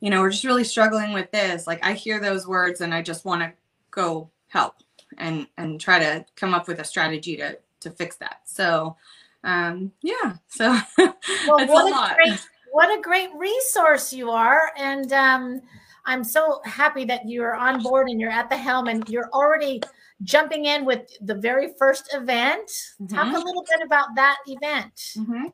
you 0.00 0.10
know 0.10 0.20
we're 0.20 0.30
just 0.30 0.44
really 0.44 0.64
struggling 0.64 1.12
with 1.12 1.30
this 1.30 1.66
like 1.66 1.84
i 1.84 1.92
hear 1.92 2.18
those 2.18 2.46
words 2.46 2.80
and 2.80 2.94
i 2.94 3.02
just 3.02 3.24
want 3.24 3.42
to 3.42 3.52
go 3.90 4.30
help 4.48 4.76
and 5.18 5.46
and 5.56 5.80
try 5.80 5.98
to 5.98 6.24
come 6.36 6.54
up 6.54 6.68
with 6.68 6.80
a 6.80 6.84
strategy 6.84 7.36
to 7.36 7.58
to 7.80 7.90
fix 7.90 8.16
that. 8.16 8.40
So 8.44 8.96
um 9.44 9.92
yeah, 10.02 10.36
so 10.48 10.76
well, 10.98 11.14
what 11.48 11.92
a, 11.92 12.12
a 12.12 12.14
great 12.14 12.46
what 12.72 12.88
a 12.88 13.00
great 13.00 13.30
resource 13.36 14.12
you 14.12 14.30
are. 14.30 14.72
And 14.76 15.12
um 15.12 15.60
I'm 16.04 16.24
so 16.24 16.60
happy 16.64 17.04
that 17.04 17.28
you're 17.28 17.54
on 17.54 17.82
board 17.82 18.08
and 18.08 18.20
you're 18.20 18.30
at 18.30 18.50
the 18.50 18.56
helm 18.56 18.88
and 18.88 19.08
you're 19.08 19.30
already 19.32 19.80
jumping 20.24 20.64
in 20.64 20.84
with 20.84 21.02
the 21.20 21.34
very 21.34 21.74
first 21.78 22.12
event. 22.12 22.68
Mm-hmm. 23.00 23.14
Talk 23.14 23.34
a 23.34 23.38
little 23.38 23.64
bit 23.68 23.84
about 23.84 24.08
that 24.16 24.38
event. 24.46 24.94
Mm-hmm. 25.16 25.46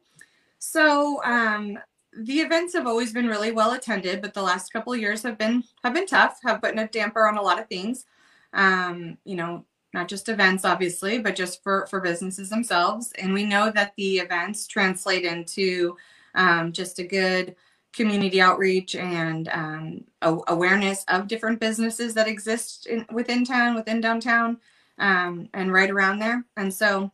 So, 0.58 1.22
um, 1.24 1.78
the 2.20 2.40
events 2.40 2.72
have 2.72 2.86
always 2.86 3.12
been 3.12 3.28
really 3.28 3.52
well 3.52 3.72
attended, 3.72 4.22
but 4.22 4.34
the 4.34 4.42
last 4.42 4.72
couple 4.72 4.92
of 4.92 4.98
years 4.98 5.22
have 5.22 5.38
been 5.38 5.62
have 5.84 5.94
been 5.94 6.06
tough, 6.06 6.38
have 6.44 6.62
put 6.62 6.78
a 6.78 6.86
damper 6.86 7.28
on 7.28 7.36
a 7.36 7.42
lot 7.42 7.60
of 7.60 7.68
things. 7.68 8.06
Um, 8.54 9.18
you 9.24 9.36
know, 9.36 9.64
not 9.94 10.08
just 10.08 10.28
events 10.28 10.64
obviously, 10.64 11.18
but 11.18 11.36
just 11.36 11.62
for 11.62 11.86
for 11.86 12.00
businesses 12.00 12.50
themselves. 12.50 13.12
And 13.18 13.32
we 13.32 13.44
know 13.44 13.70
that 13.70 13.92
the 13.96 14.18
events 14.18 14.66
translate 14.66 15.24
into 15.24 15.96
um, 16.34 16.72
just 16.72 16.98
a 16.98 17.04
good 17.04 17.56
community 17.92 18.40
outreach 18.40 18.94
and 18.94 19.48
um, 19.48 20.04
awareness 20.48 21.04
of 21.08 21.28
different 21.28 21.60
businesses 21.60 22.14
that 22.14 22.28
exist 22.28 22.86
in, 22.86 23.06
within 23.12 23.44
town, 23.44 23.74
within 23.74 24.00
downtown, 24.00 24.58
um, 24.98 25.48
and 25.54 25.72
right 25.72 25.90
around 25.90 26.18
there. 26.18 26.44
And 26.56 26.72
so, 26.72 27.10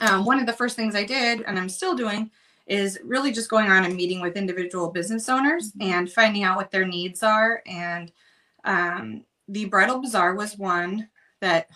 um, 0.00 0.24
one 0.24 0.40
of 0.40 0.46
the 0.46 0.52
first 0.52 0.74
things 0.74 0.94
I 0.94 1.04
did, 1.04 1.42
and 1.42 1.58
I'm 1.58 1.68
still 1.68 1.94
doing, 1.94 2.30
is 2.66 2.98
really 3.04 3.32
just 3.32 3.50
going 3.50 3.68
around 3.68 3.84
and 3.84 3.94
meeting 3.94 4.20
with 4.20 4.36
individual 4.36 4.90
business 4.90 5.28
owners 5.28 5.72
mm-hmm. 5.72 5.92
and 5.92 6.12
finding 6.12 6.42
out 6.42 6.56
what 6.56 6.70
their 6.70 6.86
needs 6.86 7.22
are. 7.22 7.62
And 7.66 8.10
um, 8.64 9.24
the 9.48 9.66
bridal 9.66 10.00
bazaar 10.00 10.34
was 10.34 10.56
one 10.56 11.08
that 11.40 11.68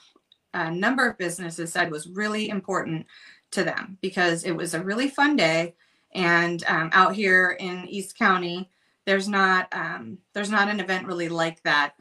a 0.55 0.71
number 0.71 1.07
of 1.07 1.19
businesses 1.19 1.73
said 1.73 1.91
was 1.91 2.09
really 2.09 2.49
important 2.49 3.07
to 3.51 3.63
them 3.63 3.99
because 4.01 4.45
it 4.45 4.53
was 4.53 4.75
a 4.75 4.83
really 4.83 5.09
fun 5.09 5.37
day 5.37 5.75
and 6.15 6.65
um, 6.69 6.91
out 6.93 7.15
here 7.15 7.57
in 7.61 7.89
East 7.89 8.17
County, 8.19 8.71
there's 9.05 9.29
not 9.29 9.69
um, 9.73 10.19
there's 10.33 10.51
not 10.51 10.69
an 10.69 10.81
event 10.81 11.07
really 11.07 11.29
like 11.29 11.63
that 11.63 11.95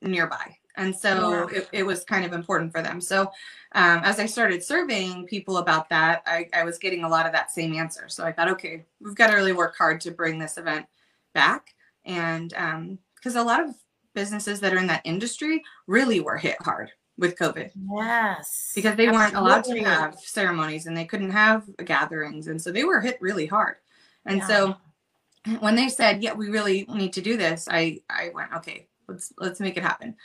nearby. 0.00 0.56
And 0.76 0.94
so 0.94 1.48
yeah. 1.50 1.58
it, 1.58 1.68
it, 1.72 1.82
was 1.84 2.02
kind 2.02 2.24
of 2.24 2.32
important 2.32 2.72
for 2.72 2.82
them. 2.82 3.00
So 3.00 3.30
um, 3.76 4.00
as 4.02 4.18
I 4.18 4.26
started 4.26 4.62
surveying 4.62 5.24
people 5.24 5.58
about 5.58 5.88
that, 5.90 6.22
I, 6.26 6.48
I 6.52 6.64
was 6.64 6.78
getting 6.78 7.04
a 7.04 7.08
lot 7.08 7.26
of 7.26 7.32
that 7.32 7.52
same 7.52 7.74
answer. 7.74 8.08
So 8.08 8.24
I 8.24 8.32
thought, 8.32 8.48
okay, 8.50 8.84
we've 9.00 9.14
got 9.14 9.28
to 9.28 9.36
really 9.36 9.52
work 9.52 9.76
hard 9.78 10.00
to 10.00 10.10
bring 10.10 10.36
this 10.36 10.58
event 10.58 10.86
back. 11.32 11.74
And 12.04 12.48
because 12.48 13.36
um, 13.36 13.42
a 13.42 13.44
lot 13.44 13.62
of 13.62 13.72
businesses 14.14 14.58
that 14.60 14.72
are 14.72 14.78
in 14.78 14.88
that 14.88 15.02
industry 15.04 15.62
really 15.86 16.20
were 16.20 16.36
hit 16.36 16.60
hard 16.60 16.90
with 17.16 17.36
COVID. 17.36 17.70
Yes. 17.94 18.72
Because 18.74 18.96
they 18.96 19.08
weren't 19.08 19.34
allowed 19.34 19.64
to 19.64 19.78
have 19.84 20.18
ceremonies 20.18 20.86
and 20.86 20.96
they 20.96 21.04
couldn't 21.04 21.30
have 21.30 21.64
gatherings. 21.84 22.48
And 22.48 22.60
so 22.60 22.72
they 22.72 22.84
were 22.84 23.00
hit 23.00 23.18
really 23.20 23.46
hard. 23.46 23.76
And 24.26 24.38
yeah. 24.38 24.46
so 24.46 24.76
when 25.60 25.76
they 25.76 25.88
said, 25.88 26.22
yeah, 26.22 26.32
we 26.32 26.48
really 26.48 26.86
need 26.92 27.12
to 27.12 27.20
do 27.20 27.36
this, 27.36 27.68
I, 27.70 28.00
I 28.10 28.30
went, 28.34 28.52
okay, 28.54 28.88
let's, 29.06 29.32
let's 29.38 29.60
make 29.60 29.76
it 29.76 29.82
happen. 29.82 30.16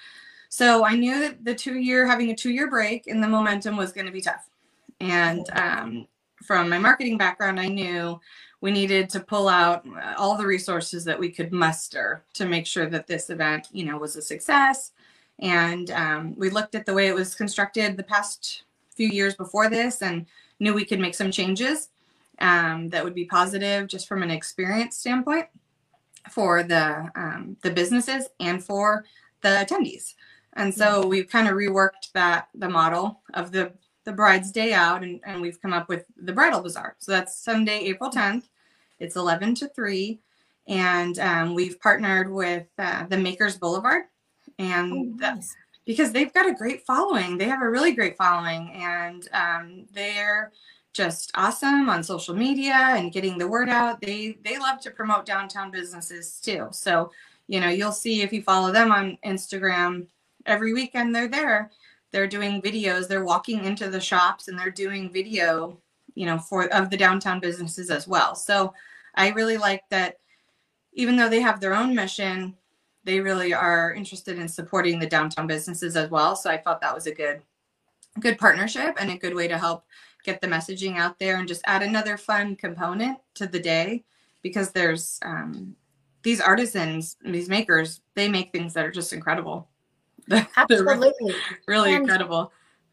So 0.49 0.83
I 0.83 0.95
knew 0.95 1.19
that 1.19 1.45
the 1.45 1.53
two 1.53 1.77
year, 1.77 2.07
having 2.07 2.31
a 2.31 2.35
two 2.35 2.51
year 2.51 2.69
break 2.69 3.07
and 3.07 3.21
the 3.21 3.27
momentum 3.27 3.77
was 3.77 3.91
going 3.91 4.07
to 4.07 4.11
be 4.11 4.21
tough. 4.21 4.49
And 4.99 5.45
um, 5.53 6.07
from 6.43 6.69
my 6.69 6.79
marketing 6.79 7.17
background, 7.17 7.59
I 7.59 7.67
knew 7.67 8.19
we 8.61 8.71
needed 8.71 9.09
to 9.11 9.19
pull 9.19 9.47
out 9.47 9.85
all 10.17 10.35
the 10.35 10.45
resources 10.45 11.05
that 11.05 11.19
we 11.19 11.29
could 11.29 11.53
muster 11.53 12.23
to 12.33 12.45
make 12.45 12.65
sure 12.65 12.87
that 12.87 13.07
this 13.07 13.29
event, 13.29 13.67
you 13.71 13.85
know, 13.85 13.97
was 13.97 14.15
a 14.15 14.21
success 14.21 14.91
and 15.39 15.91
um, 15.91 16.35
we 16.37 16.49
looked 16.49 16.75
at 16.75 16.85
the 16.85 16.93
way 16.93 17.07
it 17.07 17.15
was 17.15 17.35
constructed 17.35 17.95
the 17.95 18.03
past 18.03 18.63
few 18.95 19.07
years 19.07 19.35
before 19.35 19.69
this 19.69 20.01
and 20.01 20.25
knew 20.59 20.73
we 20.73 20.85
could 20.85 20.99
make 20.99 21.15
some 21.15 21.31
changes 21.31 21.89
um, 22.39 22.89
that 22.89 23.03
would 23.03 23.15
be 23.15 23.25
positive 23.25 23.87
just 23.87 24.07
from 24.07 24.23
an 24.23 24.31
experience 24.31 24.97
standpoint 24.97 25.47
for 26.29 26.63
the 26.63 27.09
um, 27.15 27.55
the 27.63 27.71
businesses 27.71 28.27
and 28.39 28.63
for 28.63 29.05
the 29.41 29.49
attendees. 29.49 30.15
And 30.53 30.73
so 30.73 31.07
we've 31.07 31.29
kind 31.29 31.47
of 31.47 31.53
reworked 31.53 32.11
that 32.13 32.49
the 32.53 32.69
model 32.69 33.21
of 33.33 33.51
the 33.51 33.71
the 34.03 34.11
bride's 34.11 34.51
day 34.51 34.73
out 34.73 35.03
and, 35.03 35.21
and 35.25 35.41
we've 35.41 35.61
come 35.61 35.73
up 35.73 35.87
with 35.87 36.05
the 36.17 36.33
bridal 36.33 36.61
bazaar. 36.61 36.95
So 36.99 37.11
that's 37.11 37.37
Sunday, 37.37 37.79
April 37.85 38.09
10th. 38.09 38.49
It's 38.99 39.15
11 39.15 39.55
to 39.55 39.67
3. 39.69 40.19
And 40.67 41.19
um, 41.19 41.53
we've 41.53 41.79
partnered 41.79 42.31
with 42.31 42.67
uh, 42.77 43.05
the 43.05 43.17
Makers 43.17 43.57
Boulevard 43.57 44.03
and 44.57 44.93
oh, 44.93 45.03
nice. 45.17 45.55
because 45.85 46.11
they've 46.11 46.33
got 46.33 46.49
a 46.49 46.53
great 46.53 46.85
following. 46.85 47.37
They 47.37 47.45
have 47.45 47.61
a 47.61 47.69
really 47.69 47.93
great 47.93 48.17
following 48.17 48.71
and 48.73 49.27
um, 49.33 49.85
they're 49.93 50.51
just 50.93 51.31
awesome 51.35 51.89
on 51.89 52.03
social 52.03 52.35
media 52.35 52.73
and 52.73 53.11
getting 53.11 53.37
the 53.37 53.47
word 53.47 53.69
out. 53.69 54.01
They 54.01 54.37
they 54.43 54.57
love 54.57 54.79
to 54.81 54.91
promote 54.91 55.25
downtown 55.25 55.71
businesses 55.71 56.39
too. 56.41 56.67
So 56.71 57.11
you 57.47 57.59
know 57.59 57.69
you'll 57.69 57.91
see 57.91 58.21
if 58.21 58.33
you 58.33 58.41
follow 58.41 58.71
them 58.71 58.91
on 58.91 59.17
instagram 59.25 60.07
every 60.45 60.73
weekend 60.73 61.15
they're 61.15 61.27
there. 61.27 61.71
They're 62.11 62.27
doing 62.27 62.61
videos. 62.61 63.07
They're 63.07 63.23
walking 63.23 63.65
into 63.65 63.89
the 63.89 63.99
shops 63.99 64.47
and 64.47 64.57
they're 64.57 64.71
doing 64.71 65.11
video 65.11 65.77
you 66.15 66.25
know 66.25 66.39
for 66.39 66.67
of 66.73 66.89
the 66.89 66.97
downtown 66.97 67.39
businesses 67.39 67.89
as 67.89 68.07
well. 68.07 68.35
So 68.35 68.73
i 69.15 69.29
really 69.29 69.57
like 69.57 69.83
that 69.89 70.19
even 70.93 71.15
though 71.15 71.29
they 71.29 71.41
have 71.41 71.59
their 71.59 71.75
own 71.75 71.95
mission 71.95 72.55
they 73.03 73.19
really 73.19 73.53
are 73.53 73.93
interested 73.93 74.37
in 74.37 74.47
supporting 74.47 74.99
the 74.99 75.07
downtown 75.07 75.47
businesses 75.47 75.95
as 75.95 76.09
well. 76.09 76.35
So 76.35 76.49
I 76.49 76.57
thought 76.57 76.81
that 76.81 76.93
was 76.93 77.07
a 77.07 77.13
good 77.13 77.41
good 78.19 78.37
partnership 78.37 78.95
and 78.99 79.11
a 79.11 79.17
good 79.17 79.35
way 79.35 79.47
to 79.47 79.57
help 79.57 79.85
get 80.23 80.41
the 80.41 80.47
messaging 80.47 80.97
out 80.97 81.17
there 81.19 81.37
and 81.37 81.47
just 81.47 81.61
add 81.65 81.81
another 81.81 82.17
fun 82.17 82.55
component 82.55 83.17
to 83.35 83.47
the 83.47 83.59
day 83.59 84.03
because 84.41 84.71
there's 84.71 85.19
um, 85.23 85.75
these 86.23 86.41
artisans, 86.41 87.17
these 87.23 87.49
makers, 87.49 88.01
they 88.15 88.27
make 88.27 88.51
things 88.51 88.73
that 88.73 88.85
are 88.85 88.91
just 88.91 89.13
incredible. 89.13 89.69
Absolutely. 90.57 91.11
really, 91.21 91.35
really 91.67 91.93
and, 91.93 92.01
incredible. 92.03 92.51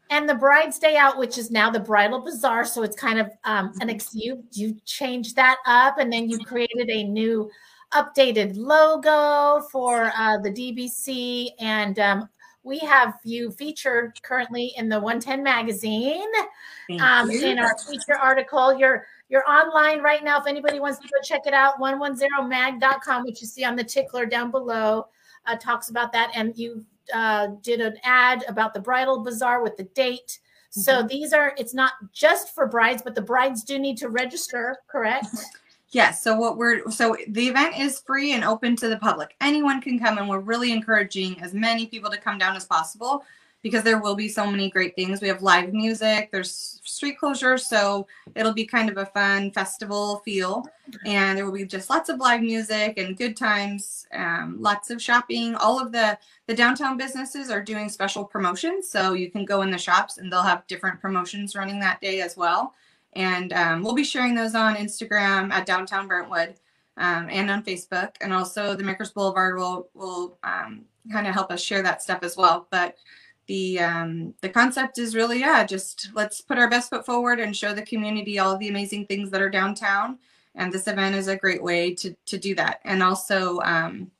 And 0.09 0.29
the 0.29 0.35
bride's 0.35 0.79
day 0.79 0.95
out, 0.95 1.17
which 1.17 1.37
is 1.37 1.51
now 1.51 1.69
the 1.69 1.79
bridal 1.79 2.19
bazaar. 2.19 2.63
So 2.63 2.83
it's 2.83 2.95
kind 2.95 3.19
of 3.19 3.31
um, 3.43 3.73
an 3.81 3.89
ex 3.89 4.13
you 4.13 4.43
you 4.53 4.77
changed 4.85 5.35
that 5.35 5.57
up 5.65 5.97
and 5.99 6.11
then 6.11 6.29
you 6.29 6.39
created 6.39 6.89
a 6.89 7.03
new 7.03 7.49
updated 7.93 8.53
logo 8.55 9.65
for 9.71 10.11
uh, 10.17 10.37
the 10.37 10.51
DBC, 10.51 11.49
and 11.59 11.99
um, 11.99 12.29
we 12.63 12.79
have 12.79 13.15
you 13.23 13.51
featured 13.51 14.21
currently 14.23 14.73
in 14.75 14.89
the 14.89 14.99
110 14.99 15.41
magazine 15.41 16.29
um, 16.99 17.31
in 17.31 17.59
our 17.59 17.77
feature 17.77 18.17
article. 18.19 18.77
You're 18.77 19.05
you're 19.29 19.49
online 19.49 20.01
right 20.01 20.23
now. 20.23 20.39
If 20.39 20.47
anybody 20.47 20.79
wants 20.79 20.99
to 20.99 21.07
go 21.07 21.15
check 21.23 21.41
it 21.45 21.53
out, 21.53 21.79
110mag.com, 21.79 23.23
which 23.23 23.41
you 23.41 23.47
see 23.47 23.65
on 23.65 23.75
the 23.75 23.83
tickler 23.83 24.25
down 24.25 24.51
below, 24.51 25.07
uh, 25.45 25.55
talks 25.57 25.89
about 25.89 26.11
that. 26.13 26.31
And 26.35 26.55
you 26.57 26.85
uh, 27.13 27.47
did 27.61 27.81
an 27.81 27.97
ad 28.03 28.45
about 28.47 28.73
the 28.73 28.79
bridal 28.79 29.23
bazaar 29.23 29.61
with 29.61 29.75
the 29.77 29.83
date. 29.83 30.39
So 30.69 30.93
mm-hmm. 30.93 31.07
these 31.07 31.33
are, 31.33 31.53
it's 31.57 31.73
not 31.73 31.93
just 32.13 32.53
for 32.53 32.67
brides, 32.67 33.01
but 33.01 33.15
the 33.15 33.21
brides 33.21 33.63
do 33.63 33.79
need 33.79 33.97
to 33.97 34.09
register, 34.09 34.77
correct? 34.87 35.27
Yes. 35.91 36.21
So 36.21 36.35
what 36.35 36.57
we're 36.57 36.89
so 36.91 37.15
the 37.29 37.47
event 37.47 37.79
is 37.79 38.01
free 38.01 38.33
and 38.33 38.43
open 38.43 38.75
to 38.77 38.89
the 38.89 38.97
public. 38.97 39.35
Anyone 39.39 39.81
can 39.81 39.97
come, 39.97 40.17
and 40.17 40.27
we're 40.27 40.39
really 40.39 40.71
encouraging 40.71 41.41
as 41.41 41.53
many 41.53 41.87
people 41.87 42.09
to 42.11 42.17
come 42.17 42.37
down 42.37 42.55
as 42.55 42.65
possible 42.65 43.23
because 43.63 43.83
there 43.83 43.99
will 43.99 44.15
be 44.15 44.27
so 44.27 44.49
many 44.49 44.69
great 44.69 44.95
things. 44.95 45.21
We 45.21 45.27
have 45.29 45.41
live 45.41 45.73
music. 45.73 46.29
There's 46.31 46.79
street 46.83 47.17
closure, 47.17 47.57
so 47.57 48.05
it'll 48.35 48.53
be 48.53 48.65
kind 48.65 48.89
of 48.89 48.97
a 48.97 49.05
fun 49.07 49.51
festival 49.51 50.19
feel, 50.19 50.65
and 51.05 51.37
there 51.37 51.45
will 51.45 51.53
be 51.53 51.65
just 51.65 51.89
lots 51.89 52.09
of 52.09 52.19
live 52.19 52.41
music 52.41 52.97
and 52.97 53.17
good 53.17 53.35
times. 53.35 54.05
Um, 54.13 54.57
lots 54.59 54.89
of 54.89 55.01
shopping. 55.01 55.55
All 55.55 55.79
of 55.79 55.91
the 55.93 56.17
the 56.47 56.53
downtown 56.53 56.97
businesses 56.97 57.49
are 57.49 57.63
doing 57.63 57.87
special 57.87 58.25
promotions, 58.25 58.89
so 58.89 59.13
you 59.13 59.31
can 59.31 59.45
go 59.45 59.61
in 59.61 59.71
the 59.71 59.77
shops 59.77 60.17
and 60.17 60.31
they'll 60.31 60.41
have 60.41 60.67
different 60.67 60.99
promotions 60.99 61.55
running 61.55 61.79
that 61.79 62.01
day 62.01 62.19
as 62.19 62.35
well. 62.35 62.73
And 63.13 63.53
um, 63.53 63.83
we'll 63.83 63.95
be 63.95 64.03
sharing 64.03 64.35
those 64.35 64.55
on 64.55 64.75
Instagram 64.75 65.51
at 65.51 65.65
Downtown 65.65 66.07
Brentwood 66.07 66.55
um, 66.97 67.27
and 67.29 67.49
on 67.49 67.63
Facebook. 67.63 68.15
And 68.21 68.33
also 68.33 68.75
the 68.75 68.83
Makers 68.83 69.11
Boulevard 69.11 69.57
will, 69.57 69.89
will 69.93 70.37
um, 70.43 70.85
kind 71.11 71.27
of 71.27 71.33
help 71.33 71.51
us 71.51 71.61
share 71.61 71.81
that 71.83 72.01
stuff 72.01 72.19
as 72.21 72.37
well. 72.37 72.67
But 72.69 72.97
the 73.47 73.79
um, 73.79 74.33
the 74.41 74.49
concept 74.49 74.97
is 74.99 75.15
really, 75.15 75.39
yeah, 75.39 75.63
just 75.63 76.09
let's 76.13 76.41
put 76.41 76.57
our 76.57 76.69
best 76.69 76.89
foot 76.89 77.05
forward 77.05 77.39
and 77.39 77.55
show 77.55 77.73
the 77.73 77.81
community 77.81 78.39
all 78.39 78.57
the 78.57 78.67
amazing 78.67 79.05
things 79.05 79.31
that 79.31 79.41
are 79.41 79.49
downtown. 79.49 80.19
And 80.55 80.71
this 80.71 80.87
event 80.87 81.15
is 81.15 81.27
a 81.27 81.35
great 81.35 81.63
way 81.63 81.93
to, 81.95 82.15
to 82.25 82.37
do 82.37 82.55
that. 82.55 82.81
And 82.83 83.01
also, 83.01 83.59
um, 83.59 84.11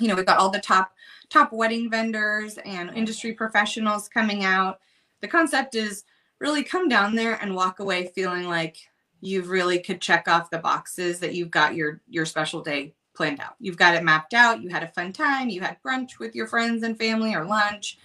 you 0.00 0.08
know, 0.08 0.14
we've 0.14 0.26
got 0.26 0.38
all 0.38 0.50
the 0.50 0.58
top 0.58 0.92
top 1.28 1.52
wedding 1.52 1.90
vendors 1.90 2.58
and 2.58 2.90
industry 2.90 3.32
professionals 3.32 4.08
coming 4.08 4.44
out. 4.44 4.80
The 5.20 5.28
concept 5.28 5.74
is 5.74 6.04
really 6.40 6.62
come 6.62 6.88
down 6.88 7.14
there 7.14 7.34
and 7.34 7.54
walk 7.54 7.80
away 7.80 8.10
feeling 8.14 8.44
like 8.44 8.76
you 9.20 9.42
really 9.42 9.78
could 9.78 10.00
check 10.00 10.28
off 10.28 10.50
the 10.50 10.58
boxes 10.58 11.20
that 11.20 11.34
you've 11.34 11.50
got 11.50 11.74
your 11.74 12.00
your 12.08 12.26
special 12.26 12.60
day 12.60 12.94
planned 13.14 13.40
out. 13.40 13.54
You've 13.58 13.78
got 13.78 13.94
it 13.94 14.04
mapped 14.04 14.34
out. 14.34 14.62
You 14.62 14.68
had 14.68 14.82
a 14.82 14.88
fun 14.88 15.12
time. 15.12 15.48
You 15.48 15.62
had 15.62 15.78
brunch 15.82 16.18
with 16.18 16.34
your 16.34 16.46
friends 16.46 16.82
and 16.82 16.98
family 16.98 17.34
or 17.34 17.44
lunch. 17.44 17.98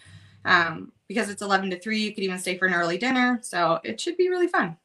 Um, 0.46 0.92
because 1.08 1.30
it's 1.30 1.42
11 1.42 1.70
to 1.72 1.80
3, 1.80 2.00
you 2.00 2.14
could 2.14 2.24
even 2.24 2.40
stay 2.40 2.58
for 2.58 2.66
an 2.66 2.74
early 2.74 2.98
dinner. 2.98 3.40
So 3.44 3.80
it 3.84 4.00
should 4.00 4.16
be 4.16 4.30
really 4.30 4.48
fun. 4.48 4.78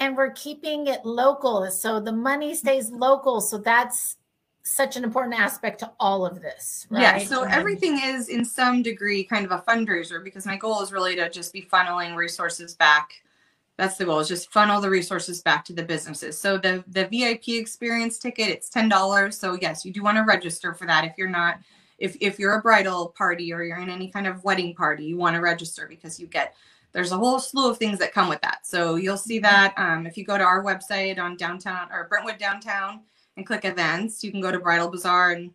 And 0.00 0.16
we're 0.16 0.32
keeping 0.32 0.88
it 0.88 1.04
local. 1.04 1.70
So 1.70 2.00
the 2.00 2.12
money 2.12 2.54
stays 2.54 2.90
local. 2.90 3.40
So 3.40 3.58
that's 3.58 4.16
such 4.64 4.96
an 4.96 5.04
important 5.04 5.38
aspect 5.38 5.80
to 5.80 5.90
all 5.98 6.24
of 6.24 6.40
this, 6.40 6.86
right? 6.88 7.02
Yeah. 7.02 7.18
So 7.18 7.42
everything 7.42 7.98
is 8.02 8.28
in 8.28 8.44
some 8.44 8.82
degree 8.82 9.24
kind 9.24 9.44
of 9.44 9.50
a 9.50 9.58
fundraiser 9.68 10.22
because 10.22 10.46
my 10.46 10.56
goal 10.56 10.82
is 10.82 10.92
really 10.92 11.16
to 11.16 11.28
just 11.28 11.52
be 11.52 11.62
funneling 11.62 12.14
resources 12.14 12.74
back. 12.74 13.22
That's 13.76 13.96
the 13.96 14.04
goal 14.04 14.20
is 14.20 14.28
just 14.28 14.52
funnel 14.52 14.80
the 14.80 14.90
resources 14.90 15.42
back 15.42 15.64
to 15.64 15.72
the 15.72 15.82
businesses. 15.82 16.38
So 16.38 16.58
the 16.58 16.84
the 16.86 17.06
VIP 17.06 17.58
experience 17.60 18.18
ticket, 18.18 18.48
it's 18.48 18.68
ten 18.68 18.88
dollars. 18.88 19.36
So 19.36 19.58
yes, 19.60 19.84
you 19.84 19.92
do 19.92 20.02
want 20.02 20.16
to 20.18 20.22
register 20.22 20.74
for 20.74 20.86
that 20.86 21.04
if 21.04 21.14
you're 21.18 21.28
not 21.28 21.58
if 21.98 22.16
if 22.20 22.38
you're 22.38 22.54
a 22.54 22.62
bridal 22.62 23.14
party 23.16 23.52
or 23.52 23.64
you're 23.64 23.78
in 23.78 23.90
any 23.90 24.08
kind 24.08 24.26
of 24.26 24.44
wedding 24.44 24.74
party, 24.74 25.04
you 25.04 25.16
want 25.16 25.34
to 25.34 25.40
register 25.40 25.86
because 25.88 26.20
you 26.20 26.26
get 26.26 26.54
there's 26.92 27.10
a 27.10 27.16
whole 27.16 27.40
slew 27.40 27.70
of 27.70 27.78
things 27.78 27.98
that 27.98 28.12
come 28.12 28.28
with 28.28 28.40
that. 28.42 28.66
So 28.66 28.94
you'll 28.94 29.16
see 29.16 29.38
mm-hmm. 29.38 29.44
that 29.44 29.74
um, 29.76 30.06
if 30.06 30.16
you 30.16 30.24
go 30.24 30.38
to 30.38 30.44
our 30.44 30.62
website 30.62 31.18
on 31.18 31.36
downtown 31.36 31.88
or 31.90 32.06
Brentwood 32.08 32.38
downtown 32.38 33.00
and 33.36 33.46
click 33.46 33.64
events, 33.64 34.22
you 34.22 34.30
can 34.30 34.40
go 34.40 34.52
to 34.52 34.58
Bridal 34.58 34.88
Bazaar 34.88 35.32
and 35.32 35.50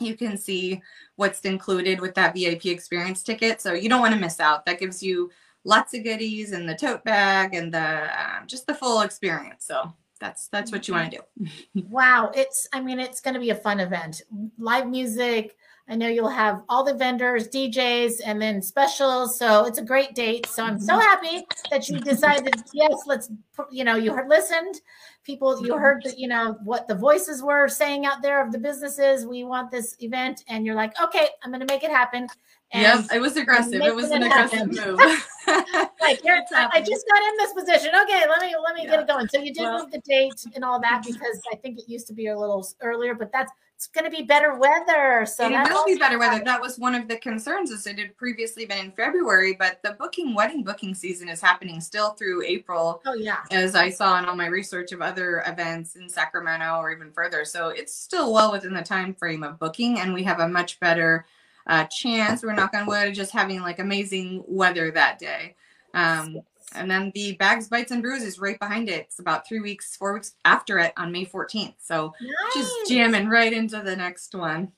you 0.00 0.16
can 0.16 0.36
see 0.36 0.80
what's 1.16 1.40
included 1.40 2.00
with 2.00 2.14
that 2.14 2.34
VIP 2.34 2.66
experience 2.66 3.22
ticket. 3.22 3.60
So 3.60 3.72
you 3.72 3.88
don't 3.88 4.00
want 4.00 4.14
to 4.14 4.20
miss 4.20 4.40
out. 4.40 4.64
That 4.66 4.78
gives 4.78 5.02
you 5.02 5.30
lots 5.64 5.94
of 5.94 6.04
goodies 6.04 6.52
and 6.52 6.68
the 6.68 6.74
tote 6.74 7.04
bag 7.04 7.54
and 7.54 7.72
the 7.72 7.78
uh, 7.78 8.44
just 8.46 8.66
the 8.66 8.74
full 8.74 9.02
experience. 9.02 9.64
So 9.66 9.92
that's 10.20 10.48
that's 10.48 10.72
what 10.72 10.86
you 10.88 10.94
want 10.94 11.12
to 11.12 11.18
do. 11.18 11.46
wow, 11.88 12.30
it's 12.34 12.68
I 12.72 12.80
mean 12.80 12.98
it's 13.00 13.20
going 13.20 13.34
to 13.34 13.40
be 13.40 13.50
a 13.50 13.54
fun 13.54 13.80
event. 13.80 14.22
Live 14.58 14.88
music, 14.88 15.56
I 15.90 15.96
know 15.96 16.08
you'll 16.08 16.28
have 16.28 16.62
all 16.68 16.84
the 16.84 16.92
vendors, 16.92 17.48
DJs, 17.48 18.20
and 18.24 18.40
then 18.40 18.60
specials. 18.60 19.38
So 19.38 19.64
it's 19.64 19.78
a 19.78 19.84
great 19.84 20.14
date. 20.14 20.46
So 20.46 20.62
I'm 20.62 20.78
so 20.78 20.92
mm-hmm. 20.92 21.00
happy 21.00 21.46
that 21.70 21.88
you 21.88 21.98
decided, 21.98 22.54
yes, 22.74 22.92
let's, 23.06 23.30
you 23.70 23.84
know, 23.84 23.96
you 23.96 24.12
heard, 24.12 24.28
listened. 24.28 24.82
People, 25.24 25.64
you 25.64 25.76
heard 25.76 26.02
that, 26.04 26.18
you 26.18 26.28
know, 26.28 26.56
what 26.64 26.88
the 26.88 26.94
voices 26.94 27.42
were 27.42 27.68
saying 27.68 28.06
out 28.06 28.22
there 28.22 28.44
of 28.44 28.52
the 28.52 28.58
businesses. 28.58 29.26
We 29.26 29.44
want 29.44 29.70
this 29.70 29.96
event. 30.00 30.44
And 30.48 30.66
you're 30.66 30.74
like, 30.74 30.98
okay, 31.00 31.28
I'm 31.42 31.50
going 31.50 31.66
to 31.66 31.72
make 31.72 31.84
it 31.84 31.90
happen. 31.90 32.28
And 32.70 32.82
yep, 32.82 33.12
it 33.14 33.20
was 33.20 33.36
aggressive. 33.38 33.80
It 33.80 33.94
was 33.94 34.10
an 34.10 34.24
aggressive 34.24 34.66
move. 34.66 34.98
like 35.46 36.20
I 36.26 36.82
just 36.86 37.06
got 37.08 37.22
in 37.22 37.36
this 37.38 37.52
position. 37.54 37.92
Okay, 38.02 38.24
let 38.28 38.42
me 38.42 38.54
let 38.62 38.74
me 38.74 38.82
yeah. 38.84 38.90
get 38.90 39.00
it 39.00 39.08
going. 39.08 39.26
So 39.28 39.40
you 39.40 39.54
did 39.54 39.62
well, 39.62 39.80
move 39.80 39.90
the 39.90 40.00
date 40.00 40.44
and 40.54 40.62
all 40.62 40.78
that 40.80 41.02
because 41.06 41.40
I 41.50 41.56
think 41.56 41.78
it 41.78 41.88
used 41.88 42.06
to 42.08 42.12
be 42.12 42.26
a 42.26 42.38
little 42.38 42.66
earlier, 42.82 43.14
but 43.14 43.32
that's 43.32 43.50
it's 43.78 43.86
going 43.86 44.04
to 44.04 44.10
be 44.10 44.24
better 44.24 44.58
weather. 44.58 45.24
So 45.24 45.48
it 45.48 45.70
will 45.70 45.84
be 45.84 45.94
better 45.94 46.18
weather. 46.18 46.42
That 46.44 46.60
was 46.60 46.80
one 46.80 46.96
of 46.96 47.06
the 47.06 47.16
concerns. 47.16 47.70
Is 47.70 47.86
it 47.86 47.96
had 47.96 48.16
previously 48.16 48.66
been 48.66 48.86
in 48.86 48.90
February, 48.90 49.54
but 49.56 49.78
the 49.84 49.92
booking 49.92 50.34
wedding 50.34 50.64
booking 50.64 50.96
season 50.96 51.28
is 51.28 51.40
happening 51.40 51.80
still 51.80 52.10
through 52.10 52.42
April. 52.44 53.00
Oh 53.06 53.14
yeah, 53.14 53.44
as 53.52 53.76
I 53.76 53.88
saw 53.88 54.18
in 54.18 54.24
all 54.24 54.34
my 54.34 54.46
research 54.46 54.90
of 54.90 55.00
other 55.00 55.44
events 55.46 55.94
in 55.94 56.08
Sacramento 56.08 56.78
or 56.78 56.90
even 56.90 57.12
further. 57.12 57.44
So 57.44 57.68
it's 57.68 57.94
still 57.94 58.32
well 58.32 58.50
within 58.50 58.74
the 58.74 58.82
time 58.82 59.14
frame 59.14 59.44
of 59.44 59.60
booking, 59.60 60.00
and 60.00 60.12
we 60.12 60.24
have 60.24 60.40
a 60.40 60.48
much 60.48 60.80
better 60.80 61.24
uh, 61.68 61.84
chance. 61.84 62.42
We're 62.42 62.54
knock 62.54 62.74
on 62.74 62.84
wood, 62.84 63.14
just 63.14 63.30
having 63.30 63.60
like 63.60 63.78
amazing 63.78 64.42
weather 64.48 64.90
that 64.90 65.20
day. 65.20 65.54
Um, 65.94 66.40
and 66.74 66.90
then 66.90 67.10
the 67.14 67.32
bags, 67.32 67.68
bites, 67.68 67.90
and 67.90 68.02
bruises 68.02 68.38
right 68.38 68.58
behind 68.58 68.88
it. 68.88 69.06
It's 69.06 69.18
about 69.18 69.46
three 69.46 69.60
weeks, 69.60 69.96
four 69.96 70.14
weeks 70.14 70.34
after 70.44 70.78
it 70.78 70.92
on 70.96 71.12
May 71.12 71.24
14th. 71.24 71.74
So 71.78 72.12
nice. 72.20 72.54
just 72.54 72.88
jamming 72.88 73.28
right 73.28 73.52
into 73.52 73.80
the 73.80 73.96
next 73.96 74.34
one. 74.34 74.72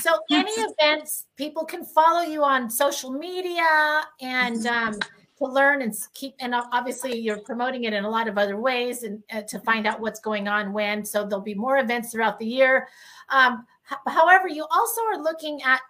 So 0.00 0.10
any 0.30 0.52
events, 0.52 1.26
people 1.36 1.64
can 1.64 1.84
follow 1.84 2.22
you 2.22 2.44
on 2.44 2.68
social 2.68 3.10
media 3.10 4.02
and 4.20 4.56
mm-hmm. 4.56 4.88
um, 4.88 4.94
to 5.38 5.46
learn 5.46 5.82
and 5.82 5.94
keep. 6.12 6.34
And 6.40 6.54
obviously, 6.54 7.18
you're 7.18 7.40
promoting 7.40 7.84
it 7.84 7.94
in 7.94 8.04
a 8.04 8.10
lot 8.10 8.28
of 8.28 8.36
other 8.36 8.60
ways 8.60 9.02
and 9.02 9.22
uh, 9.32 9.42
to 9.42 9.58
find 9.60 9.86
out 9.86 10.00
what's 10.00 10.20
going 10.20 10.48
on 10.48 10.72
when. 10.72 11.04
So 11.04 11.26
there'll 11.26 11.42
be 11.42 11.54
more 11.54 11.78
events 11.78 12.12
throughout 12.12 12.38
the 12.38 12.46
year. 12.46 12.88
Um, 13.30 13.66
however, 14.06 14.48
you 14.48 14.66
also 14.70 15.00
are 15.02 15.22
looking 15.22 15.62
at 15.62 15.80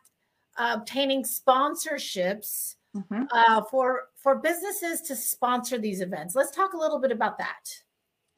obtaining 0.57 1.25
sponsorships 1.25 2.77
mm-hmm. 2.97 3.25
uh, 3.31 3.63
for 3.65 4.09
for 4.15 4.37
businesses 4.37 5.01
to 5.03 5.17
sponsor 5.17 5.79
these 5.79 6.01
events. 6.01 6.35
Let's 6.35 6.51
talk 6.51 6.73
a 6.73 6.79
little 6.79 6.99
bit 6.99 7.13
about 7.13 7.39
that. 7.39 7.69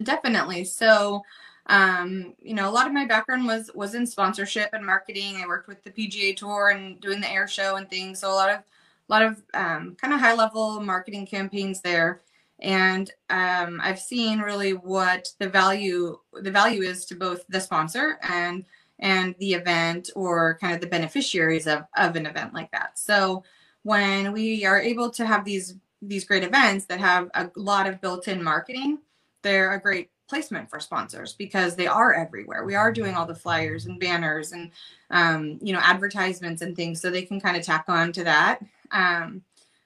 Definitely. 0.02 0.64
So, 0.64 1.22
um, 1.66 2.34
you 2.38 2.54
know, 2.54 2.68
a 2.68 2.72
lot 2.72 2.86
of 2.86 2.92
my 2.92 3.04
background 3.04 3.46
was 3.46 3.70
was 3.74 3.94
in 3.94 4.06
sponsorship 4.06 4.70
and 4.72 4.84
marketing. 4.84 5.36
I 5.42 5.46
worked 5.46 5.68
with 5.68 5.82
the 5.82 5.90
PGA 5.90 6.36
Tour 6.36 6.70
and 6.70 7.00
doing 7.00 7.20
the 7.20 7.30
air 7.30 7.48
show 7.48 7.76
and 7.76 7.88
things. 7.88 8.20
So 8.20 8.30
a 8.30 8.34
lot 8.34 8.50
of 8.50 8.58
a 8.58 9.12
lot 9.12 9.22
of 9.22 9.42
um, 9.54 9.96
kind 10.00 10.14
of 10.14 10.20
high 10.20 10.34
level 10.34 10.80
marketing 10.80 11.26
campaigns 11.26 11.80
there. 11.80 12.22
And 12.60 13.10
um, 13.28 13.80
I've 13.82 13.98
seen 13.98 14.38
really 14.38 14.72
what 14.72 15.28
the 15.38 15.48
value 15.48 16.18
the 16.32 16.50
value 16.50 16.82
is 16.82 17.04
to 17.06 17.16
both 17.16 17.44
the 17.48 17.60
sponsor 17.60 18.18
and 18.22 18.64
and 18.98 19.34
the 19.38 19.54
event 19.54 20.10
or 20.14 20.58
kind 20.60 20.74
of 20.74 20.80
the 20.80 20.86
beneficiaries 20.86 21.66
of, 21.66 21.84
of 21.96 22.14
an 22.14 22.24
event 22.24 22.54
like 22.54 22.70
that. 22.70 22.98
So 22.98 23.42
when 23.82 24.32
we 24.32 24.64
are 24.64 24.80
able 24.80 25.10
to 25.10 25.26
have 25.26 25.44
these 25.44 25.74
these 26.00 26.24
great 26.24 26.42
events 26.42 26.86
that 26.86 26.98
have 26.98 27.30
a 27.34 27.48
lot 27.54 27.86
of 27.86 28.00
built-in 28.00 28.42
marketing, 28.42 28.98
they're 29.42 29.72
a 29.74 29.80
great 29.80 30.10
placement 30.28 30.68
for 30.68 30.80
sponsors 30.80 31.34
because 31.34 31.76
they 31.76 31.86
are 31.86 32.12
everywhere. 32.12 32.64
We 32.64 32.74
are 32.74 32.90
doing 32.90 33.14
all 33.14 33.26
the 33.26 33.34
flyers 33.34 33.86
and 33.86 34.00
banners 34.00 34.52
and 34.52 34.70
um, 35.10 35.58
you 35.62 35.72
know 35.72 35.80
advertisements 35.82 36.62
and 36.62 36.74
things, 36.74 37.00
so 37.00 37.10
they 37.10 37.22
can 37.22 37.40
kind 37.40 37.56
of 37.56 37.64
tack 37.64 37.84
on 37.88 38.12
to 38.12 38.24
that. 38.24 38.60
Um, 38.90 39.42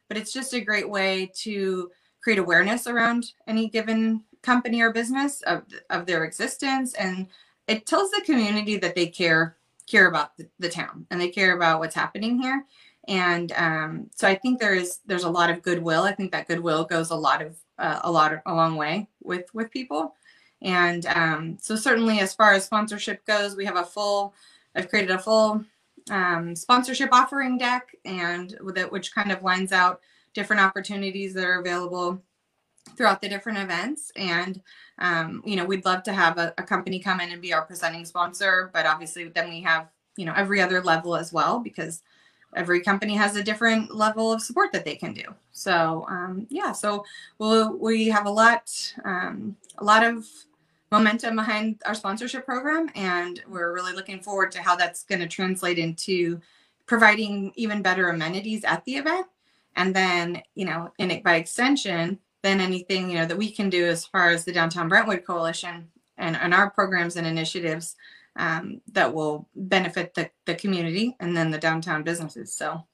but 0.09 0.17
it's 0.17 0.33
just 0.33 0.55
a 0.55 0.61
great 0.61 0.89
way 0.89 1.31
to 1.43 1.91
create 2.23 2.39
awareness 2.39 2.87
around 2.87 3.33
any 3.47 3.69
given 3.69 4.23
company 4.43 4.81
or 4.81 4.93
business 4.93 5.43
of 5.43 5.65
of 5.91 6.07
their 6.07 6.25
existence, 6.25 6.95
and 6.95 7.27
it 7.67 7.87
tells 7.87 8.11
the 8.11 8.23
community 8.25 8.77
that 8.77 8.95
they 8.95 9.07
care 9.07 9.57
care 9.87 10.09
about 10.09 10.37
the, 10.37 10.49
the 10.59 10.69
town 10.69 11.07
and 11.11 11.21
they 11.21 11.29
care 11.29 11.57
about 11.57 11.79
what's 11.79 11.95
happening 11.95 12.41
here 12.41 12.65
and 13.09 13.53
um, 13.53 14.11
so 14.15 14.27
I 14.27 14.35
think 14.35 14.59
there 14.59 14.75
is 14.75 15.01
there's 15.07 15.25
a 15.25 15.31
lot 15.31 15.51
of 15.51 15.63
goodwill. 15.63 16.03
I 16.03 16.13
think 16.13 16.33
that 16.33 16.49
goodwill 16.49 16.85
goes 16.85 17.11
a 17.11 17.17
lot 17.17 17.43
of 17.43 17.57
uh, 17.79 18.01
a 18.03 18.11
lot 18.11 18.33
of, 18.33 18.41
a 18.47 18.55
long 18.55 18.77
way 18.77 19.09
with 19.23 19.53
with 19.55 19.71
people, 19.71 20.15
and 20.63 21.07
um, 21.07 21.59
so 21.61 21.77
certainly 21.77 22.21
as 22.21 22.35
far 22.35 22.53
as 22.53 22.65
sponsorship 22.65 23.25
goes, 23.25 23.57
we 23.57 23.65
have 23.65 23.77
a 23.77 23.85
full. 23.85 24.35
I've 24.75 24.89
created 24.89 25.11
a 25.11 25.19
full 25.19 25.65
um, 26.11 26.55
sponsorship 26.57 27.11
offering 27.13 27.59
deck, 27.59 27.95
and 28.05 28.57
with 28.63 28.77
it, 28.77 28.91
which 28.91 29.15
kind 29.15 29.31
of 29.31 29.43
lines 29.43 29.73
out 29.73 30.01
different 30.35 30.63
opportunities 30.63 31.33
that 31.35 31.45
are 31.45 31.61
available 31.61 32.23
throughout 32.97 33.21
the 33.21 33.29
different 33.29 33.59
events. 33.59 34.13
And 34.17 34.61
um, 34.99 35.43
you 35.47 35.57
know, 35.57 35.65
we'd 35.65 35.85
love 35.85 36.03
to 36.05 36.13
have 36.13 36.39
a, 36.39 36.55
a 36.59 36.63
company 36.63 36.99
come 36.99 37.21
in 37.21 37.31
and 37.31 37.43
be 37.43 37.53
our 37.53 37.63
presenting 37.63 38.05
sponsor, 38.05 38.71
but 38.73 38.87
obviously 38.87 39.29
then 39.29 39.49
we 39.49 39.61
have 39.61 39.89
you 40.17 40.25
know 40.25 40.35
every 40.35 40.61
other 40.61 40.83
level 40.83 41.15
as 41.15 41.33
well 41.33 41.61
because 41.61 42.03
every 42.55 42.81
company 42.81 43.15
has 43.15 43.37
a 43.37 43.43
different 43.43 43.95
level 43.95 44.33
of 44.33 44.43
support 44.43 44.73
that 44.73 44.85
they 44.85 44.95
can 44.95 45.13
do. 45.13 45.25
So 45.53 46.07
um, 46.09 46.47
yeah, 46.51 46.73
so 46.73 47.05
we'll, 47.39 47.77
we 47.77 48.09
have 48.09 48.27
a 48.27 48.31
lot, 48.31 48.71
um, 49.05 49.57
a 49.79 49.85
lot 49.85 50.05
of 50.05 50.27
momentum 50.93 51.37
behind 51.37 51.81
our 51.85 51.95
sponsorship 51.95 52.45
program, 52.45 52.89
and 52.95 53.43
we're 53.49 53.75
really 53.75 53.93
looking 53.93 54.21
forward 54.21 54.53
to 54.53 54.63
how 54.63 54.77
that's 54.77 55.03
going 55.05 55.21
to 55.21 55.27
translate 55.27 55.79
into 55.79 56.41
providing 56.87 57.53
even 57.57 57.83
better 57.83 58.09
amenities 58.09 58.65
at 58.65 58.85
the 58.85 58.97
event, 58.97 59.27
and 59.75 59.95
then 59.95 60.43
you 60.55 60.65
know, 60.65 60.93
in 60.99 61.21
by 61.23 61.37
extension, 61.37 62.19
then 62.43 62.61
anything 62.61 63.11
you 63.11 63.19
know 63.19 63.27
that 63.27 63.37
we 63.37 63.51
can 63.51 63.69
do 63.69 63.87
as 63.87 64.07
far 64.07 64.31
as 64.31 64.45
the 64.45 64.53
Downtown 64.53 64.89
Brentwood 64.89 65.25
Coalition 65.25 65.89
and, 66.19 66.37
and 66.37 66.55
our 66.55 66.71
programs 66.71 67.17
and 67.17 67.27
initiatives 67.27 67.97
um, 68.37 68.81
that 68.93 69.13
will 69.13 69.49
benefit 69.55 70.15
the, 70.15 70.31
the 70.45 70.55
community 70.55 71.17
and 71.21 71.37
then 71.37 71.51
the 71.51 71.59
downtown 71.59 72.03
businesses. 72.03 72.53
So 72.53 72.85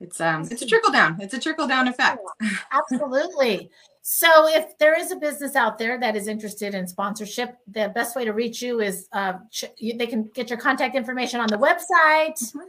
it's 0.00 0.20
um 0.20 0.46
it's 0.50 0.62
a 0.62 0.66
trickle 0.66 0.92
down. 0.92 1.18
It's 1.20 1.34
a 1.34 1.40
trickle 1.40 1.66
down 1.66 1.88
effect. 1.88 2.20
Absolutely. 2.72 3.70
So 4.02 4.48
if 4.48 4.78
there 4.78 4.98
is 4.98 5.10
a 5.10 5.16
business 5.16 5.54
out 5.56 5.76
there 5.76 5.98
that 6.00 6.16
is 6.16 6.28
interested 6.28 6.74
in 6.74 6.86
sponsorship, 6.86 7.58
the 7.66 7.92
best 7.94 8.16
way 8.16 8.24
to 8.24 8.32
reach 8.32 8.62
you 8.62 8.80
is 8.80 9.08
uh, 9.12 9.34
they 9.82 10.06
can 10.06 10.30
get 10.34 10.48
your 10.48 10.58
contact 10.58 10.94
information 10.94 11.40
on 11.40 11.48
the 11.48 11.58
website. 11.58 12.38
Mm-hmm. 12.42 12.60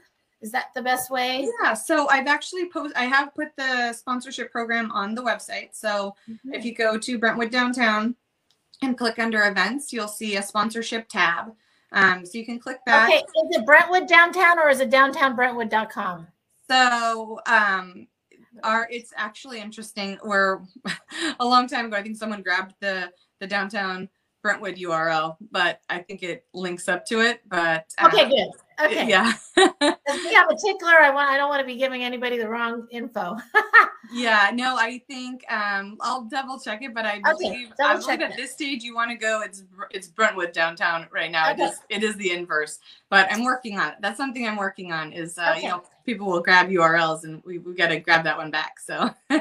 Is 0.41 0.51
that 0.51 0.67
the 0.73 0.81
best 0.81 1.11
way? 1.11 1.47
Yeah. 1.61 1.73
So 1.73 2.09
I've 2.09 2.27
actually 2.27 2.69
post 2.69 2.95
I 2.95 3.05
have 3.05 3.33
put 3.35 3.49
the 3.57 3.93
sponsorship 3.93 4.51
program 4.51 4.91
on 4.91 5.13
the 5.13 5.21
website. 5.21 5.69
So 5.73 6.15
mm-hmm. 6.29 6.53
if 6.53 6.65
you 6.65 6.73
go 6.73 6.97
to 6.97 7.19
Brentwood 7.19 7.51
Downtown 7.51 8.15
and 8.81 8.97
click 8.97 9.19
under 9.19 9.45
events, 9.45 9.93
you'll 9.93 10.07
see 10.07 10.37
a 10.37 10.41
sponsorship 10.43 11.09
tab. 11.09 11.53
Um, 11.91 12.25
so 12.25 12.37
you 12.37 12.45
can 12.45 12.59
click 12.59 12.79
that. 12.85 13.07
Okay, 13.07 13.17
is 13.17 13.57
it 13.57 13.65
Brentwood 13.65 14.07
downtown 14.07 14.59
or 14.59 14.69
is 14.69 14.79
it 14.79 14.91
downtownbrentwood.com? 14.91 16.27
So 16.69 17.39
um, 17.47 18.07
our 18.63 18.87
it's 18.91 19.11
actually 19.15 19.59
interesting. 19.59 20.17
Where 20.21 20.61
a 21.39 21.45
long 21.45 21.67
time 21.67 21.85
ago, 21.85 21.97
I 21.97 22.03
think 22.03 22.17
someone 22.17 22.41
grabbed 22.41 22.75
the 22.79 23.11
the 23.39 23.47
downtown 23.47 24.09
Brentwood 24.43 24.75
URL, 24.75 25.37
but 25.51 25.81
I 25.89 25.99
think 25.99 26.23
it 26.23 26.45
links 26.53 26.87
up 26.87 27.05
to 27.07 27.21
it. 27.21 27.41
But 27.47 27.85
uh, 27.97 28.07
okay, 28.07 28.29
good. 28.29 28.49
Okay. 28.81 29.09
Yeah. 29.09 29.33
As 29.57 30.23
me, 30.23 30.35
I'm 30.35 30.49
a 30.49 30.57
tickler. 30.57 30.99
I 30.99 31.11
want. 31.13 31.29
I 31.29 31.37
don't 31.37 31.49
want 31.49 31.59
to 31.59 31.65
be 31.65 31.75
giving 31.75 32.03
anybody 32.03 32.37
the 32.37 32.47
wrong 32.47 32.87
info. 32.91 33.35
yeah. 34.13 34.51
No, 34.53 34.77
I 34.77 35.01
think 35.07 35.43
um, 35.51 35.97
I'll 36.01 36.23
double 36.23 36.59
check 36.59 36.81
it, 36.81 36.93
but 36.93 37.05
I 37.05 37.19
believe, 37.19 37.71
okay, 37.71 37.83
I 37.83 37.97
believe 37.97 38.21
at 38.21 38.37
this 38.37 38.51
stage 38.51 38.83
you 38.83 38.95
want 38.95 39.11
to 39.11 39.17
go. 39.17 39.41
It's 39.41 39.63
it's 39.91 40.07
Brentwood 40.07 40.53
downtown 40.53 41.07
right 41.11 41.31
now. 41.31 41.51
Okay. 41.51 41.63
It 41.63 41.65
is 41.65 41.79
it 41.89 42.03
is 42.03 42.15
the 42.15 42.31
inverse, 42.31 42.79
but 43.09 43.27
I'm 43.31 43.43
working 43.43 43.77
on 43.77 43.89
it. 43.89 43.95
That's 44.01 44.17
something 44.17 44.47
I'm 44.47 44.57
working 44.57 44.91
on. 44.91 45.11
Is 45.11 45.37
uh, 45.37 45.53
okay. 45.55 45.63
you 45.63 45.69
know 45.69 45.83
people 46.05 46.27
will 46.27 46.41
grab 46.41 46.69
URLs 46.69 47.23
and 47.23 47.43
we 47.45 47.57
we 47.59 47.75
got 47.75 47.89
to 47.89 47.99
grab 47.99 48.23
that 48.23 48.37
one 48.37 48.49
back. 48.49 48.79
So, 48.79 49.09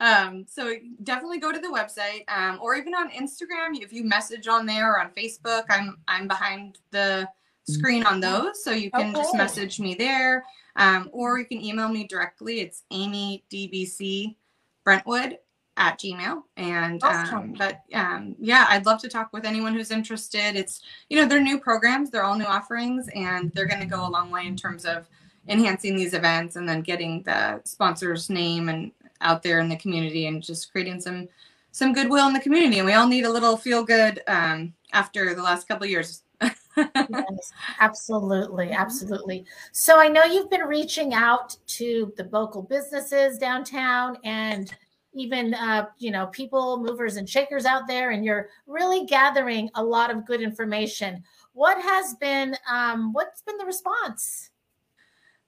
um, 0.00 0.44
so 0.48 0.74
definitely 1.04 1.38
go 1.38 1.52
to 1.52 1.58
the 1.58 1.68
website 1.68 2.24
um, 2.28 2.58
or 2.60 2.74
even 2.74 2.94
on 2.94 3.10
Instagram 3.10 3.80
if 3.80 3.92
you 3.92 4.04
message 4.04 4.48
on 4.48 4.66
there 4.66 4.92
or 4.92 5.00
on 5.00 5.10
Facebook. 5.10 5.64
I'm 5.70 5.98
I'm 6.08 6.26
behind 6.26 6.78
the 6.90 7.28
screen 7.68 8.04
on 8.04 8.20
those. 8.20 8.62
So 8.62 8.70
you 8.70 8.90
can 8.90 9.10
okay. 9.10 9.22
just 9.22 9.34
message 9.34 9.80
me 9.80 9.94
there. 9.94 10.44
Um, 10.76 11.08
or 11.12 11.38
you 11.38 11.46
can 11.46 11.62
email 11.62 11.88
me 11.88 12.06
directly. 12.06 12.60
It's 12.60 12.82
Amy 12.90 13.44
DBC 13.50 14.36
Brentwood 14.84 15.38
at 15.76 15.98
Gmail. 15.98 16.42
And 16.56 17.02
um, 17.02 17.54
but 17.56 17.80
um, 17.94 18.36
yeah, 18.38 18.66
I'd 18.68 18.86
love 18.86 19.00
to 19.02 19.08
talk 19.08 19.32
with 19.32 19.44
anyone 19.44 19.74
who's 19.74 19.90
interested. 19.90 20.56
It's 20.56 20.82
you 21.08 21.18
know 21.18 21.26
they're 21.26 21.40
new 21.40 21.58
programs, 21.58 22.10
they're 22.10 22.24
all 22.24 22.36
new 22.36 22.44
offerings, 22.44 23.08
and 23.14 23.52
they're 23.54 23.66
going 23.66 23.80
to 23.80 23.86
go 23.86 24.06
a 24.06 24.08
long 24.08 24.30
way 24.30 24.46
in 24.46 24.56
terms 24.56 24.84
of 24.84 25.08
enhancing 25.48 25.96
these 25.96 26.14
events 26.14 26.56
and 26.56 26.68
then 26.68 26.82
getting 26.82 27.22
the 27.22 27.60
sponsor's 27.64 28.28
name 28.28 28.68
and 28.68 28.90
out 29.20 29.42
there 29.42 29.60
in 29.60 29.68
the 29.68 29.76
community 29.76 30.26
and 30.26 30.42
just 30.42 30.72
creating 30.72 31.00
some 31.00 31.28
some 31.72 31.92
goodwill 31.92 32.26
in 32.26 32.32
the 32.32 32.40
community. 32.40 32.78
And 32.78 32.86
we 32.86 32.94
all 32.94 33.06
need 33.06 33.24
a 33.24 33.32
little 33.32 33.56
feel 33.56 33.84
good 33.84 34.22
um, 34.28 34.72
after 34.92 35.34
the 35.34 35.42
last 35.42 35.68
couple 35.68 35.86
years 35.86 36.22
yes, 36.40 37.52
absolutely, 37.80 38.72
absolutely. 38.72 39.44
So 39.72 39.98
I 39.98 40.08
know 40.08 40.24
you've 40.24 40.50
been 40.50 40.62
reaching 40.62 41.14
out 41.14 41.56
to 41.68 42.12
the 42.16 42.28
local 42.32 42.62
businesses 42.62 43.38
downtown 43.38 44.18
and 44.24 44.74
even 45.16 45.54
uh, 45.54 45.86
you 45.98 46.10
know 46.10 46.26
people 46.26 46.78
movers 46.78 47.16
and 47.16 47.28
shakers 47.28 47.64
out 47.64 47.86
there 47.86 48.10
and 48.10 48.24
you're 48.24 48.50
really 48.66 49.06
gathering 49.06 49.70
a 49.74 49.82
lot 49.82 50.10
of 50.10 50.26
good 50.26 50.42
information. 50.42 51.24
What 51.54 51.80
has 51.80 52.14
been 52.14 52.54
um, 52.70 53.12
what's 53.12 53.42
been 53.42 53.56
the 53.56 53.64
response? 53.64 54.50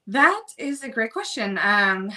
That 0.07 0.43
is 0.57 0.83
a 0.83 0.89
great 0.89 1.13
question. 1.13 1.59
Um, 1.63 2.11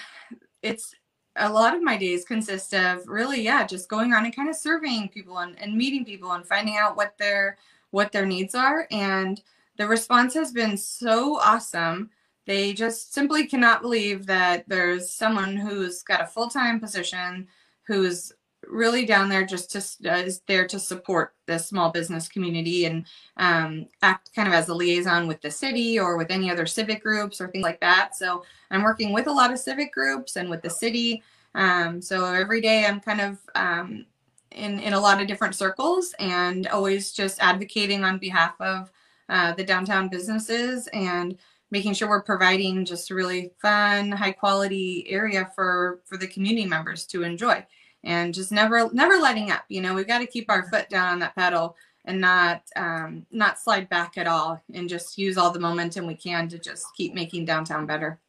it's 0.62 0.96
a 1.36 1.52
lot 1.52 1.76
of 1.76 1.84
my 1.84 1.98
days 1.98 2.26
consist 2.26 2.74
of 2.74 3.08
really 3.08 3.42
yeah 3.42 3.66
just 3.66 3.90
going 3.90 4.14
on 4.14 4.26
and 4.26 4.36
kind 4.36 4.50
of 4.50 4.56
surveying 4.56 5.08
people 5.10 5.40
and, 5.40 5.60
and 5.60 5.78
meeting 5.78 6.04
people 6.04 6.32
and 6.32 6.46
finding 6.46 6.78
out 6.78 6.98
what 6.98 7.18
their 7.18 7.58
what 7.92 8.12
their 8.12 8.26
needs 8.26 8.56
are. 8.56 8.88
And 8.92 9.42
the 9.78 9.88
response 9.88 10.34
has 10.34 10.52
been 10.52 10.78
so 10.78 11.38
awesome. 11.40 12.10
They 12.46 12.74
just 12.74 13.14
simply 13.14 13.46
cannot 13.46 13.82
believe 13.82 14.26
that 14.26 14.68
there's 14.68 15.14
someone 15.14 15.56
who's 15.56 16.04
got 16.04 16.22
a 16.22 16.28
full 16.28 16.50
time 16.50 16.80
position, 16.80 17.48
who's 17.88 18.34
really 18.68 19.06
down 19.06 19.28
there 19.30 19.46
just 19.46 19.72
to 19.72 20.12
uh, 20.12 20.18
is 20.18 20.42
there 20.48 20.68
to 20.68 20.80
support 20.80 21.34
the 21.48 21.58
small 21.58 21.92
business 21.92 22.28
community 22.28 22.86
and 22.86 23.06
um, 23.38 23.88
act 24.02 24.34
kind 24.36 24.48
of 24.48 24.54
as 24.54 24.70
a 24.70 24.74
liaison 24.74 25.28
with 25.28 25.42
the 25.42 25.52
city 25.52 26.00
or 26.00 26.18
with 26.18 26.32
any 26.32 26.50
other 26.50 26.66
civic 26.66 27.02
groups 27.02 27.42
or 27.42 27.48
things 27.48 27.64
like 27.64 27.80
that. 27.82 28.16
So 28.16 28.44
I'm 28.70 28.84
working 28.84 29.14
with 29.14 29.28
a 29.28 29.32
lot 29.32 29.52
of 29.52 29.60
civic 29.60 29.92
groups 29.94 30.36
and 30.36 30.50
with 30.50 30.62
the 30.62 30.70
city. 30.70 31.24
Um, 31.56 32.02
so 32.02 32.26
every 32.26 32.62
day 32.62 32.86
I'm 32.86 33.00
kind 33.00 33.22
of 33.22 33.40
um, 33.56 34.06
in 34.52 34.80
in 34.80 34.94
a 34.94 35.00
lot 35.00 35.22
of 35.22 35.28
different 35.28 35.56
circles 35.56 36.14
and 36.20 36.68
always 36.68 37.12
just 37.12 37.40
advocating 37.42 38.04
on 38.04 38.18
behalf 38.18 38.54
of 38.60 38.92
uh, 39.30 39.54
the 39.54 39.64
downtown 39.64 40.10
businesses 40.10 40.88
and 40.94 41.38
making 41.72 41.94
sure 41.94 42.10
we're 42.10 42.22
providing 42.22 42.84
just 42.84 43.12
a 43.12 43.16
really 43.16 43.52
fun 43.62 44.12
high 44.12 44.32
quality 44.32 45.06
area 45.10 45.50
for 45.56 46.02
for 46.06 46.18
the 46.18 46.28
community 46.28 46.66
members 46.66 47.06
to 47.06 47.24
enjoy 47.24 47.66
and 48.04 48.34
just 48.34 48.52
never 48.52 48.92
never 48.94 49.18
letting 49.18 49.52
up 49.52 49.64
you 49.70 49.82
know 49.82 49.94
we've 49.94 50.08
got 50.08 50.20
to 50.20 50.28
keep 50.28 50.50
our 50.50 50.70
foot 50.70 50.90
down 50.90 51.14
on 51.14 51.20
that 51.20 51.36
pedal 51.36 51.76
and 52.06 52.20
not 52.20 52.64
um, 52.76 53.26
not 53.32 53.60
slide 53.60 53.88
back 53.90 54.18
at 54.18 54.28
all 54.28 54.62
and 54.74 54.90
just 54.90 55.18
use 55.18 55.38
all 55.38 55.52
the 55.52 55.60
momentum 55.60 56.08
we 56.08 56.16
can 56.16 56.48
to 56.50 56.58
just 56.58 56.86
keep 56.96 57.14
making 57.14 57.46
downtown 57.46 57.86
better. 57.86 58.20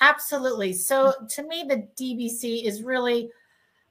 Absolutely. 0.00 0.72
So 0.72 1.14
to 1.30 1.42
me 1.46 1.64
the 1.68 1.86
dbc 2.00 2.64
is 2.64 2.82
really 2.82 3.30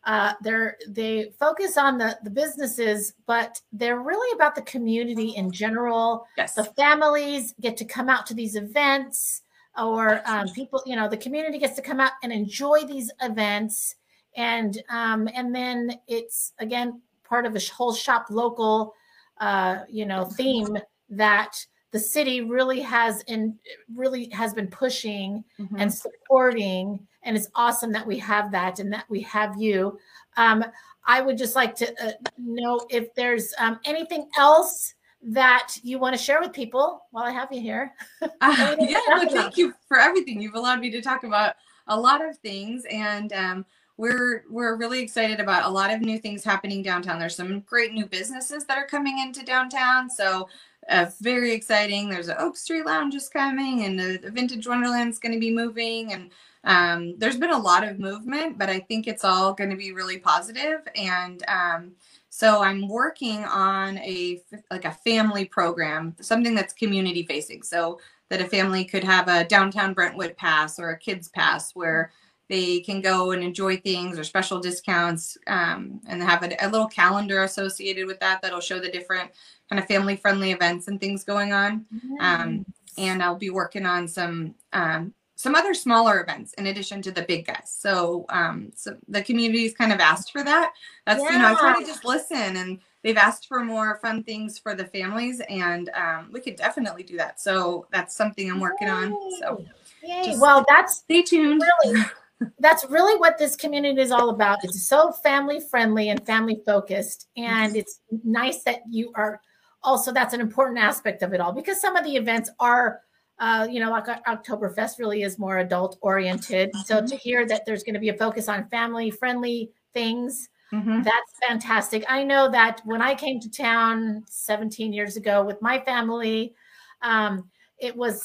uh, 0.03 0.33
they're 0.41 0.77
they 0.87 1.31
focus 1.39 1.77
on 1.77 1.97
the 1.97 2.17
the 2.23 2.29
businesses, 2.29 3.13
but 3.27 3.61
they're 3.71 3.99
really 3.99 4.35
about 4.35 4.55
the 4.55 4.61
community 4.63 5.35
in 5.35 5.51
general. 5.51 6.25
Yes. 6.37 6.55
The 6.55 6.63
families 6.63 7.53
get 7.61 7.77
to 7.77 7.85
come 7.85 8.09
out 8.09 8.25
to 8.27 8.33
these 8.33 8.55
events, 8.55 9.43
or 9.77 10.21
um, 10.25 10.47
people, 10.49 10.81
you 10.85 10.95
know, 10.95 11.07
the 11.07 11.17
community 11.17 11.59
gets 11.59 11.75
to 11.75 11.81
come 11.81 11.99
out 11.99 12.13
and 12.23 12.33
enjoy 12.33 12.83
these 12.85 13.11
events, 13.21 13.95
and 14.35 14.81
um, 14.89 15.29
and 15.35 15.53
then 15.53 15.99
it's 16.07 16.53
again 16.57 17.01
part 17.23 17.45
of 17.45 17.55
a 17.55 17.61
whole 17.71 17.93
shop 17.93 18.25
local, 18.31 18.93
uh, 19.39 19.79
you 19.87 20.05
know, 20.05 20.25
theme 20.25 20.77
that 21.09 21.63
the 21.91 21.99
city 21.99 22.41
really 22.41 22.79
has 22.79 23.23
and 23.27 23.53
really 23.93 24.29
has 24.31 24.53
been 24.53 24.67
pushing 24.67 25.43
mm-hmm. 25.59 25.75
and 25.77 25.93
supporting 25.93 26.99
and 27.23 27.37
it's 27.37 27.49
awesome 27.55 27.91
that 27.91 28.07
we 28.07 28.17
have 28.17 28.51
that 28.51 28.79
and 28.79 28.91
that 28.91 29.05
we 29.07 29.21
have 29.21 29.55
you. 29.59 29.99
Um, 30.37 30.63
i 31.05 31.19
would 31.19 31.37
just 31.37 31.55
like 31.55 31.75
to 31.75 31.87
uh, 32.05 32.11
know 32.37 32.79
if 32.89 33.13
there's 33.15 33.53
um, 33.57 33.79
anything 33.85 34.29
else 34.37 34.93
that 35.23 35.73
you 35.81 35.97
want 35.97 36.15
to 36.15 36.21
share 36.21 36.39
with 36.39 36.53
people 36.53 37.03
while 37.11 37.25
i 37.25 37.31
have 37.31 37.51
you 37.51 37.61
here? 37.61 37.93
Uh, 38.41 38.75
yeah 38.79 38.99
no, 39.09 39.27
thank 39.27 39.57
you 39.57 39.73
for 39.87 39.99
everything. 39.99 40.41
You've 40.41 40.55
allowed 40.55 40.79
me 40.79 40.89
to 40.91 41.01
talk 41.01 41.23
about 41.23 41.55
a 41.87 41.99
lot 41.99 42.23
of 42.23 42.37
things 42.37 42.85
and 42.89 43.33
um, 43.33 43.65
we're 43.97 44.45
we're 44.49 44.77
really 44.77 44.99
excited 44.99 45.39
about 45.39 45.65
a 45.65 45.69
lot 45.69 45.91
of 45.91 46.01
new 46.01 46.17
things 46.17 46.43
happening 46.43 46.81
downtown. 46.81 47.19
There's 47.19 47.35
some 47.35 47.59
great 47.61 47.93
new 47.93 48.05
businesses 48.05 48.65
that 48.65 48.77
are 48.77 48.87
coming 48.87 49.19
into 49.19 49.43
downtown 49.43 50.09
so 50.09 50.47
uh, 50.89 51.07
very 51.21 51.53
exciting. 51.53 52.09
There's 52.09 52.27
an 52.27 52.37
Oak 52.39 52.57
Street 52.57 52.85
Lounge 52.85 53.15
is 53.15 53.29
coming, 53.29 53.85
and 53.85 53.99
the, 53.99 54.31
Vintage 54.31 54.67
Wonderland's 54.67 55.19
going 55.19 55.33
to 55.33 55.39
be 55.39 55.51
moving, 55.51 56.13
and 56.13 56.31
um, 56.63 57.17
there's 57.17 57.37
been 57.37 57.51
a 57.51 57.57
lot 57.57 57.87
of 57.87 57.99
movement, 57.99 58.57
but 58.57 58.69
I 58.69 58.79
think 58.79 59.07
it's 59.07 59.23
all 59.23 59.53
going 59.53 59.69
to 59.69 59.75
be 59.75 59.91
really 59.93 60.19
positive. 60.19 60.81
And 60.95 61.43
um, 61.47 61.91
so 62.29 62.61
I'm 62.61 62.87
working 62.87 63.43
on 63.45 63.97
a 63.99 64.41
like 64.69 64.85
a 64.85 64.91
family 64.91 65.45
program, 65.45 66.15
something 66.21 66.55
that's 66.55 66.73
community 66.73 67.23
facing, 67.23 67.63
so 67.63 67.99
that 68.29 68.41
a 68.41 68.47
family 68.47 68.85
could 68.85 69.03
have 69.03 69.27
a 69.27 69.43
downtown 69.43 69.93
Brentwood 69.93 70.37
pass 70.37 70.79
or 70.79 70.91
a 70.91 70.97
kids 70.97 71.27
pass 71.29 71.75
where 71.75 72.11
they 72.51 72.81
can 72.81 72.99
go 72.99 73.31
and 73.31 73.43
enjoy 73.43 73.77
things 73.77 74.19
or 74.19 74.25
special 74.25 74.59
discounts 74.59 75.37
um, 75.47 76.01
and 76.07 76.21
have 76.21 76.43
a, 76.43 76.53
a, 76.59 76.69
little 76.69 76.87
calendar 76.87 77.43
associated 77.43 78.05
with 78.05 78.19
that 78.19 78.41
that'll 78.41 78.59
show 78.59 78.77
the 78.77 78.91
different 78.91 79.31
kind 79.71 79.79
of 79.81 79.87
family 79.87 80.15
friendly 80.15 80.51
events 80.51 80.87
and 80.87 80.99
things 80.99 81.23
going 81.23 81.53
on 81.53 81.85
um, 82.19 82.65
and 82.97 83.23
i'll 83.23 83.35
be 83.35 83.49
working 83.49 83.85
on 83.85 84.07
some 84.07 84.53
um, 84.73 85.13
some 85.41 85.55
other 85.55 85.73
smaller 85.73 86.21
events 86.21 86.53
in 86.53 86.67
addition 86.67 87.01
to 87.01 87.11
the 87.11 87.23
big 87.23 87.47
guys. 87.47 87.75
So, 87.75 88.25
um, 88.29 88.71
so 88.75 88.95
the 89.07 89.23
community's 89.23 89.73
kind 89.73 89.91
of 89.91 89.99
asked 89.99 90.31
for 90.31 90.43
that. 90.43 90.73
That's 91.07 91.23
yeah. 91.23 91.31
you 91.31 91.39
know 91.39 91.51
I 91.53 91.55
try 91.55 91.79
to 91.79 91.85
just 91.85 92.05
listen, 92.05 92.57
and 92.57 92.79
they've 93.01 93.17
asked 93.17 93.47
for 93.47 93.63
more 93.63 93.97
fun 94.03 94.21
things 94.21 94.59
for 94.59 94.75
the 94.75 94.85
families, 94.85 95.41
and 95.49 95.89
um, 95.95 96.29
we 96.31 96.41
could 96.41 96.57
definitely 96.57 97.01
do 97.01 97.17
that. 97.17 97.41
So 97.41 97.87
that's 97.91 98.15
something 98.15 98.51
I'm 98.51 98.59
working 98.59 98.87
Yay. 98.87 98.93
on. 98.93 99.17
So, 99.39 99.65
Yay. 100.03 100.35
well, 100.39 100.63
that's 100.67 100.97
stay 100.97 101.23
tuned. 101.23 101.63
Really, 101.83 102.03
that's 102.59 102.85
really 102.87 103.17
what 103.17 103.39
this 103.39 103.55
community 103.55 103.99
is 103.99 104.11
all 104.11 104.29
about. 104.29 104.59
It's 104.63 104.83
so 104.83 105.11
family 105.11 105.59
friendly 105.59 106.09
and 106.09 106.23
family 106.23 106.61
focused, 106.67 107.29
and 107.35 107.75
it's 107.75 108.01
nice 108.23 108.61
that 108.63 108.81
you 108.87 109.11
are. 109.15 109.41
Also, 109.83 110.11
that's 110.11 110.33
an 110.33 110.41
important 110.41 110.79
aspect 110.79 111.23
of 111.23 111.33
it 111.33 111.41
all 111.41 111.51
because 111.51 111.81
some 111.81 111.95
of 111.95 112.03
the 112.03 112.15
events 112.15 112.49
are 112.59 113.01
uh, 113.41 113.67
you 113.67 113.79
know, 113.79 113.89
like 113.89 114.05
Oktoberfest 114.05 114.99
really 114.99 115.23
is 115.23 115.39
more 115.39 115.57
adult 115.57 115.97
oriented. 116.01 116.69
So 116.85 116.97
mm-hmm. 116.97 117.07
to 117.07 117.15
hear 117.15 117.47
that 117.47 117.65
there's 117.65 117.83
going 117.83 117.95
to 117.95 117.99
be 117.99 118.09
a 118.09 118.13
focus 118.13 118.47
on 118.47 118.69
family 118.69 119.09
friendly 119.09 119.71
things, 119.93 120.47
mm-hmm. 120.71 121.01
that's 121.01 121.31
fantastic. 121.47 122.05
I 122.07 122.23
know 122.23 122.51
that 122.51 122.81
when 122.85 123.01
I 123.01 123.15
came 123.15 123.39
to 123.39 123.49
town 123.49 124.23
17 124.27 124.93
years 124.93 125.17
ago 125.17 125.43
with 125.43 125.59
my 125.59 125.79
family, 125.79 126.53
um, 127.01 127.49
it 127.79 127.97
was 127.97 128.23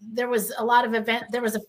there 0.00 0.28
was 0.28 0.52
a 0.56 0.64
lot 0.64 0.86
of 0.86 0.94
event. 0.94 1.24
There 1.32 1.42
was 1.42 1.56
a 1.56 1.60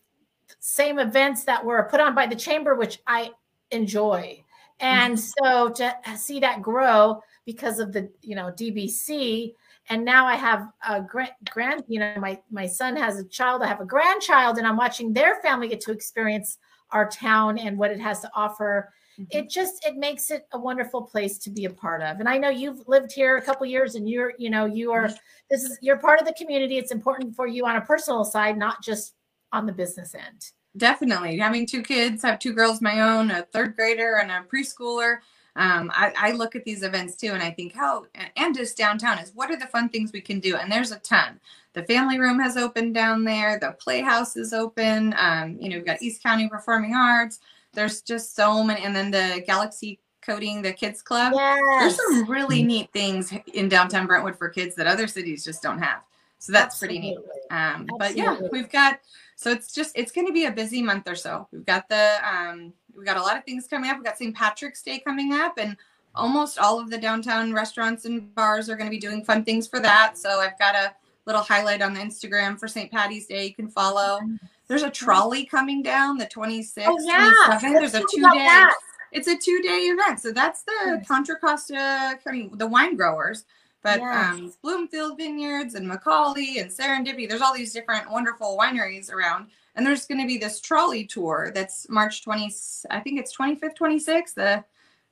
same 0.60 1.00
events 1.00 1.44
that 1.46 1.66
were 1.66 1.88
put 1.90 2.00
on 2.00 2.14
by 2.14 2.28
the 2.28 2.36
chamber, 2.36 2.76
which 2.76 3.00
I 3.08 3.32
enjoy, 3.72 4.44
and 4.80 5.18
mm-hmm. 5.18 5.44
so 5.44 5.70
to 5.70 5.96
see 6.16 6.40
that 6.42 6.62
grow 6.62 7.20
because 7.46 7.80
of 7.80 7.94
the 7.94 8.10
you 8.22 8.36
know 8.36 8.52
DBC 8.52 9.54
and 9.90 10.04
now 10.04 10.26
I 10.26 10.36
have 10.36 10.68
a 10.88 11.02
grand, 11.02 11.32
grand, 11.52 11.84
you 11.88 12.00
know, 12.00 12.16
my 12.20 12.40
my 12.50 12.66
son 12.66 12.96
has 12.96 13.20
a 13.20 13.26
child. 13.26 13.62
I 13.62 13.68
have 13.68 13.82
a 13.82 13.86
grandchild, 13.86 14.58
and 14.58 14.66
I'm 14.66 14.78
watching 14.78 15.14
their 15.14 15.42
family 15.42 15.68
get 15.68 15.82
to 15.82 15.92
experience 15.92 16.58
our 16.92 17.10
town 17.10 17.58
and 17.58 17.78
what 17.78 17.92
it 17.92 18.00
has 18.00 18.20
to 18.22 18.32
offer. 18.36 18.92
mm-hmm. 19.20 19.26
it 19.38 19.50
just 19.50 19.86
it 19.86 19.96
makes 19.96 20.32
it 20.32 20.48
a 20.54 20.60
wonderful 20.60 21.02
place 21.02 21.38
to 21.40 21.50
be 21.50 21.66
a 21.66 21.70
part 21.70 22.02
of 22.02 22.20
and 22.20 22.30
i 22.30 22.38
know 22.38 22.50
you've 22.50 22.88
lived 22.88 23.12
here 23.12 23.38
a 23.38 23.42
couple 23.42 23.66
years 23.66 23.96
and 23.96 24.08
you're 24.08 24.34
you 24.38 24.50
know 24.50 24.66
you 24.66 24.92
are 24.92 25.08
mm-hmm. 25.08 25.16
this 25.50 25.64
is 25.64 25.80
you're 25.82 25.98
part 25.98 26.20
of 26.20 26.28
the 26.28 26.34
community 26.34 26.78
it's 26.78 26.92
important 26.92 27.36
for 27.36 27.48
you 27.48 27.66
on 27.66 27.76
a 27.76 27.82
personal 27.82 28.24
side 28.24 28.58
not 28.58 28.84
just 28.84 29.16
on 29.52 29.66
the 29.66 29.72
business 29.72 30.14
end 30.14 30.52
definitely 30.78 31.38
having 31.38 31.66
two 31.66 31.82
kids 31.82 32.24
I 32.24 32.30
have 32.32 32.40
two 32.40 32.54
girls 32.54 32.82
my 32.82 33.02
own 33.02 33.32
a 33.32 33.44
third 33.54 33.76
grader 33.76 34.18
and 34.18 34.32
a 34.32 34.44
preschooler 34.54 35.18
um, 35.56 35.90
I, 35.94 36.14
I, 36.18 36.32
look 36.32 36.56
at 36.56 36.66
these 36.66 36.84
events 36.84 37.16
too 37.16 37.32
and 37.32 37.42
i 37.42 37.50
think 37.50 37.74
how 37.74 38.06
and 38.36 38.56
just 38.56 38.78
downtown 38.78 39.20
is 39.20 39.32
what 39.34 39.50
are 39.50 39.58
the 39.58 39.68
fun 39.68 39.90
things 39.90 40.12
we 40.12 40.22
can 40.22 40.40
do? 40.40 40.56
And 40.56 40.72
there's 40.72 40.92
a 40.92 41.00
ton. 41.00 41.40
The 41.74 41.84
family 41.84 42.20
room 42.20 42.40
has 42.40 42.58
opened 42.58 42.94
down 42.94 43.24
there. 43.24 43.60
The 43.60 43.76
playhouse 43.80 44.36
is 44.36 44.54
open. 44.54 45.14
Um, 45.18 45.58
you 45.60 45.70
know 45.70 45.78
we've 45.78 45.86
got 45.86 46.02
east 46.02 46.22
county 46.24 46.50
performing 46.50 46.94
arts. 46.94 47.40
There's 47.74 48.02
just 48.02 48.36
so 48.36 48.64
many 48.64 48.84
and 48.84 48.96
then 48.96 49.12
the 49.12 49.44
galaxy 49.46 50.00
coding 50.22 50.62
the 50.62 50.74
kids 50.74 51.02
club. 51.02 51.34
Yes. 51.36 51.60
there's 51.80 51.96
some 51.96 52.30
really 52.30 52.64
neat 52.64 52.92
things 52.92 53.34
in 53.54 53.70
downtown 53.70 54.08
brentwood 54.08 54.38
for 54.38 54.50
kids 54.50 54.76
that 54.76 54.88
other 54.88 55.08
cities 55.08 55.44
just 55.44 55.62
don't 55.62 55.80
have. 55.80 56.02
So 56.40 56.52
that's 56.52 56.76
Absolutely. 56.76 57.00
pretty 57.00 57.16
neat. 57.16 57.58
Um, 57.58 57.88
but 57.98 58.16
yeah 58.16 58.38
we've 58.52 58.70
got 58.70 59.00
so 59.36 59.52
it's 59.52 59.74
just 59.74 59.92
it's 59.96 60.12
going 60.12 60.28
to 60.28 60.34
be 60.34 60.46
a 60.46 60.52
busy 60.52 60.82
month 60.82 61.08
or 61.08 61.16
so. 61.16 61.48
We've 61.52 61.66
got 61.66 61.90
the 61.90 62.18
um, 62.26 62.74
we 62.98 63.06
got 63.06 63.18
a 63.18 63.22
lot 63.22 63.38
of 63.38 63.44
things 63.44 63.68
coming 63.68 63.90
up. 63.90 63.98
We've 63.98 64.06
got 64.06 64.18
St. 64.18 64.36
Patrick's 64.36 64.82
Day 64.82 65.00
coming 65.00 65.34
up, 65.34 65.58
and 65.58 65.76
almost 66.16 66.58
all 66.58 66.80
of 66.80 66.90
the 66.90 66.98
downtown 66.98 67.54
restaurants 67.54 68.06
and 68.06 68.34
bars 68.36 68.70
are 68.70 68.76
going 68.76 68.88
to 68.88 68.92
be 68.92 69.00
doing 69.00 69.24
fun 69.24 69.44
things 69.44 69.68
for 69.68 69.80
that. 69.80 70.18
So 70.18 70.40
I've 70.40 70.58
got 70.58 70.76
a 70.76 70.94
little 71.26 71.42
highlight 71.42 71.82
on 71.82 71.94
the 71.94 72.00
Instagram 72.00 72.60
for 72.60 72.68
St. 72.68 72.92
Patty's 72.92 73.28
Day. 73.28 73.48
You 73.48 73.54
can 73.54 73.68
follow. 73.68 74.20
There's 74.68 74.84
a 74.84 74.90
trolley 74.90 75.46
coming 75.46 75.84
down 75.84 76.18
the 76.18 76.26
26th, 76.26 76.84
oh, 76.88 77.00
yeah. 77.02 77.32
27th. 77.48 77.62
There's 77.62 77.94
a 77.96 78.00
two 78.00 78.30
day. 78.34 78.68
It's 79.12 79.28
a 79.28 79.38
two 79.38 79.62
day 79.62 79.88
event. 79.94 80.20
So 80.20 80.32
that's 80.32 80.64
the 80.64 81.04
Contra 81.08 81.38
Costa 81.38 82.20
County, 82.24 82.50
the 82.54 82.68
wine 82.68 82.96
growers. 82.96 83.46
But 83.82 84.00
yes. 84.00 84.34
um, 84.34 84.54
Bloomfield 84.64 85.18
Vineyards 85.18 85.76
and 85.76 85.88
Macaulay 85.88 86.58
and 86.58 86.72
Serendipity, 86.72 87.30
there's 87.30 87.42
all 87.42 87.54
these 87.54 87.72
different 87.72 88.10
wonderful 88.10 88.58
wineries 88.60 89.12
around. 89.12 89.48
And 89.76 89.86
there's 89.86 90.06
going 90.06 90.22
to 90.22 90.28
be 90.28 90.38
this 90.38 90.60
trolley 90.62 91.06
tour 91.06 91.52
that's 91.54 91.88
March 91.90 92.24
20, 92.24 92.54
I 92.90 93.00
think 93.00 93.20
it's 93.20 93.36
25th, 93.36 93.78
26th. 93.78 94.34
The 94.36 94.64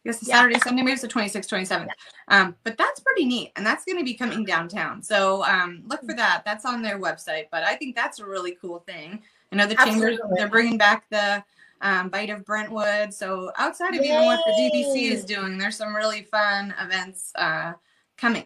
I 0.06 0.10
guess 0.10 0.19
the 0.19 0.26
yeah. 0.28 0.36
Saturday, 0.39 0.60
Sunday, 0.60 0.82
maybe 0.82 0.91
it's 0.91 1.02
the 1.02 1.08
26th, 1.08 1.47
27th. 1.47 1.88
Yeah. 1.88 2.41
Um, 2.41 2.56
but 2.63 2.78
that's 2.78 2.99
pretty 2.99 3.26
neat. 3.26 3.54
And 3.56 3.65
that's 3.65 3.86
going 3.86 3.97
to 3.97 4.04
be 4.04 4.13
coming 4.13 4.43
downtown. 4.43 5.02
So 5.02 5.45
um, 5.45 5.84
look 5.88 6.02
for 6.02 6.13
that. 6.15 6.43
That's 6.45 6.65
on 6.65 6.82
their 6.82 6.99
website. 6.99 7.45
But 7.52 7.63
I 7.63 7.76
think 7.76 7.95
that's 7.95 8.19
a 8.19 8.26
really 8.26 8.58
cool 8.62 8.80
thing. 8.80 9.21
I 9.52 9.56
know 9.56 9.65
the 9.65 9.76
chambers. 9.76 10.19
they're 10.36 10.49
bringing 10.49 10.78
back 10.78 11.06
the 11.10 11.41
um, 11.80 12.10
Bite 12.10 12.30
of 12.30 12.43
Brentwood. 12.43 13.13
So 13.13 13.52
outside 13.58 13.95
of 13.95 14.04
Yay. 14.04 14.12
even 14.12 14.26
what 14.26 14.41
the 14.45 14.52
DBC 14.52 15.12
is 15.12 15.23
doing, 15.23 15.58
there's 15.58 15.78
some 15.78 15.95
really 15.95 16.23
fun 16.23 16.73
events 16.82 17.32
uh, 17.36 17.73
coming. 18.17 18.45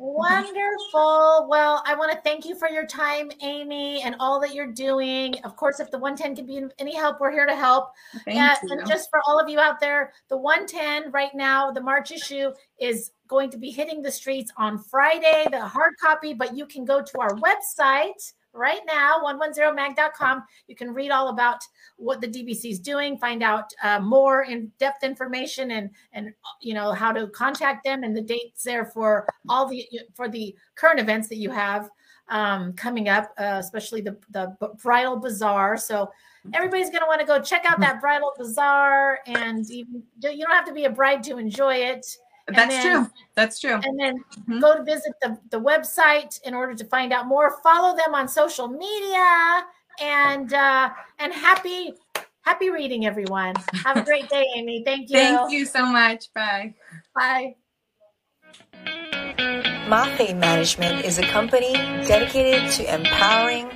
Wonderful. 0.00 1.48
Well, 1.48 1.82
I 1.84 1.96
want 1.98 2.12
to 2.12 2.20
thank 2.22 2.44
you 2.44 2.54
for 2.54 2.68
your 2.68 2.86
time, 2.86 3.32
Amy, 3.42 4.00
and 4.02 4.14
all 4.20 4.38
that 4.40 4.54
you're 4.54 4.70
doing. 4.70 5.34
Of 5.42 5.56
course, 5.56 5.80
if 5.80 5.90
the 5.90 5.98
110 5.98 6.36
can 6.36 6.46
be 6.46 6.72
any 6.78 6.94
help, 6.94 7.20
we're 7.20 7.32
here 7.32 7.46
to 7.46 7.56
help. 7.56 7.90
Thank 8.24 8.62
you. 8.62 8.68
And 8.70 8.86
just 8.86 9.10
for 9.10 9.20
all 9.26 9.40
of 9.40 9.48
you 9.48 9.58
out 9.58 9.80
there, 9.80 10.12
the 10.28 10.36
110 10.36 11.10
right 11.10 11.34
now, 11.34 11.72
the 11.72 11.80
March 11.80 12.12
issue 12.12 12.52
is 12.80 13.10
going 13.26 13.50
to 13.50 13.58
be 13.58 13.70
hitting 13.70 14.00
the 14.00 14.12
streets 14.12 14.52
on 14.56 14.78
Friday, 14.78 15.46
the 15.50 15.66
hard 15.66 15.94
copy, 16.00 16.32
but 16.32 16.56
you 16.56 16.64
can 16.64 16.84
go 16.84 17.02
to 17.02 17.18
our 17.18 17.34
website 17.34 18.32
right 18.52 18.80
now, 18.86 19.20
110mag.com. 19.24 20.42
You 20.66 20.74
can 20.74 20.92
read 20.92 21.10
all 21.10 21.28
about 21.28 21.60
what 21.96 22.20
the 22.20 22.28
DBC 22.28 22.70
is 22.70 22.80
doing, 22.80 23.18
find 23.18 23.42
out 23.42 23.72
uh, 23.82 24.00
more 24.00 24.42
in-depth 24.42 25.04
information 25.04 25.72
and 25.72 25.90
and 26.12 26.32
you 26.60 26.74
know 26.74 26.92
how 26.92 27.12
to 27.12 27.28
contact 27.28 27.84
them 27.84 28.02
and 28.04 28.16
the 28.16 28.22
dates 28.22 28.62
there 28.62 28.84
for 28.84 29.26
all 29.48 29.66
the 29.68 29.86
for 30.14 30.28
the 30.28 30.54
current 30.74 31.00
events 31.00 31.28
that 31.28 31.36
you 31.36 31.50
have 31.50 31.90
um, 32.28 32.72
coming 32.74 33.08
up, 33.08 33.32
uh, 33.38 33.56
especially 33.58 34.00
the 34.00 34.16
the 34.30 34.54
bridal 34.82 35.16
bazaar. 35.16 35.76
So 35.76 36.10
everybody's 36.54 36.90
going 36.90 37.00
to 37.00 37.06
want 37.06 37.20
to 37.20 37.26
go 37.26 37.40
check 37.40 37.64
out 37.64 37.80
that 37.80 38.00
bridal 38.00 38.32
bazaar 38.36 39.20
and 39.26 39.68
even, 39.70 40.02
you 40.22 40.44
don't 40.44 40.54
have 40.54 40.66
to 40.66 40.72
be 40.72 40.84
a 40.84 40.90
bride 40.90 41.22
to 41.24 41.38
enjoy 41.38 41.74
it. 41.74 42.06
That's 42.54 42.74
then, 42.74 43.04
true. 43.04 43.10
That's 43.34 43.60
true. 43.60 43.80
And 43.82 43.98
then 43.98 44.18
mm-hmm. 44.18 44.60
go 44.60 44.76
to 44.76 44.82
visit 44.82 45.12
the, 45.22 45.38
the 45.50 45.60
website 45.60 46.40
in 46.42 46.54
order 46.54 46.74
to 46.74 46.84
find 46.86 47.12
out 47.12 47.26
more. 47.26 47.58
Follow 47.62 47.96
them 47.96 48.14
on 48.14 48.28
social 48.28 48.68
media 48.68 49.64
and 50.00 50.52
uh, 50.52 50.90
and 51.18 51.32
happy 51.32 51.94
happy 52.42 52.70
reading, 52.70 53.04
everyone. 53.04 53.54
Have 53.84 53.98
a 53.98 54.02
great 54.02 54.28
day, 54.30 54.46
Amy. 54.56 54.82
Thank 54.84 55.10
you. 55.10 55.16
Thank 55.16 55.50
you 55.50 55.66
so 55.66 55.84
much. 55.84 56.32
Bye. 56.34 56.74
Bye. 57.14 57.56
Mafe 59.88 60.36
Management 60.36 61.04
is 61.04 61.18
a 61.18 61.22
company 61.22 61.72
dedicated 62.06 62.70
to 62.72 62.94
empowering 62.94 63.70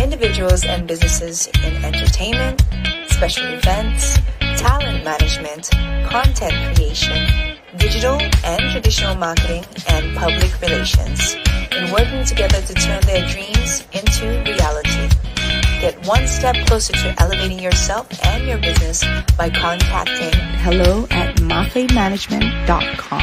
individuals 0.00 0.64
and 0.64 0.86
businesses 0.86 1.48
in 1.64 1.84
entertainment, 1.84 2.62
special 3.08 3.46
events, 3.46 4.18
talent 4.56 5.04
management, 5.04 5.70
content 6.08 6.76
creation 6.76 7.49
digital 7.76 8.18
and 8.44 8.72
traditional 8.72 9.14
marketing 9.14 9.64
and 9.88 10.16
public 10.16 10.60
relations, 10.60 11.36
and 11.72 11.92
working 11.92 12.24
together 12.24 12.60
to 12.62 12.74
turn 12.74 13.00
their 13.02 13.26
dreams 13.28 13.86
into 13.92 14.42
reality. 14.44 15.08
Get 15.80 16.04
one 16.06 16.26
step 16.28 16.54
closer 16.66 16.92
to 16.92 17.14
elevating 17.18 17.58
yourself 17.58 18.06
and 18.26 18.46
your 18.46 18.58
business 18.58 19.02
by 19.38 19.48
contacting 19.50 20.32
hello 20.60 21.06
at 21.10 21.36
mafemanagement.com. 21.36 23.22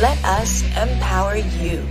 Let 0.00 0.24
us 0.24 0.64
empower 0.76 1.36
you. 1.36 1.86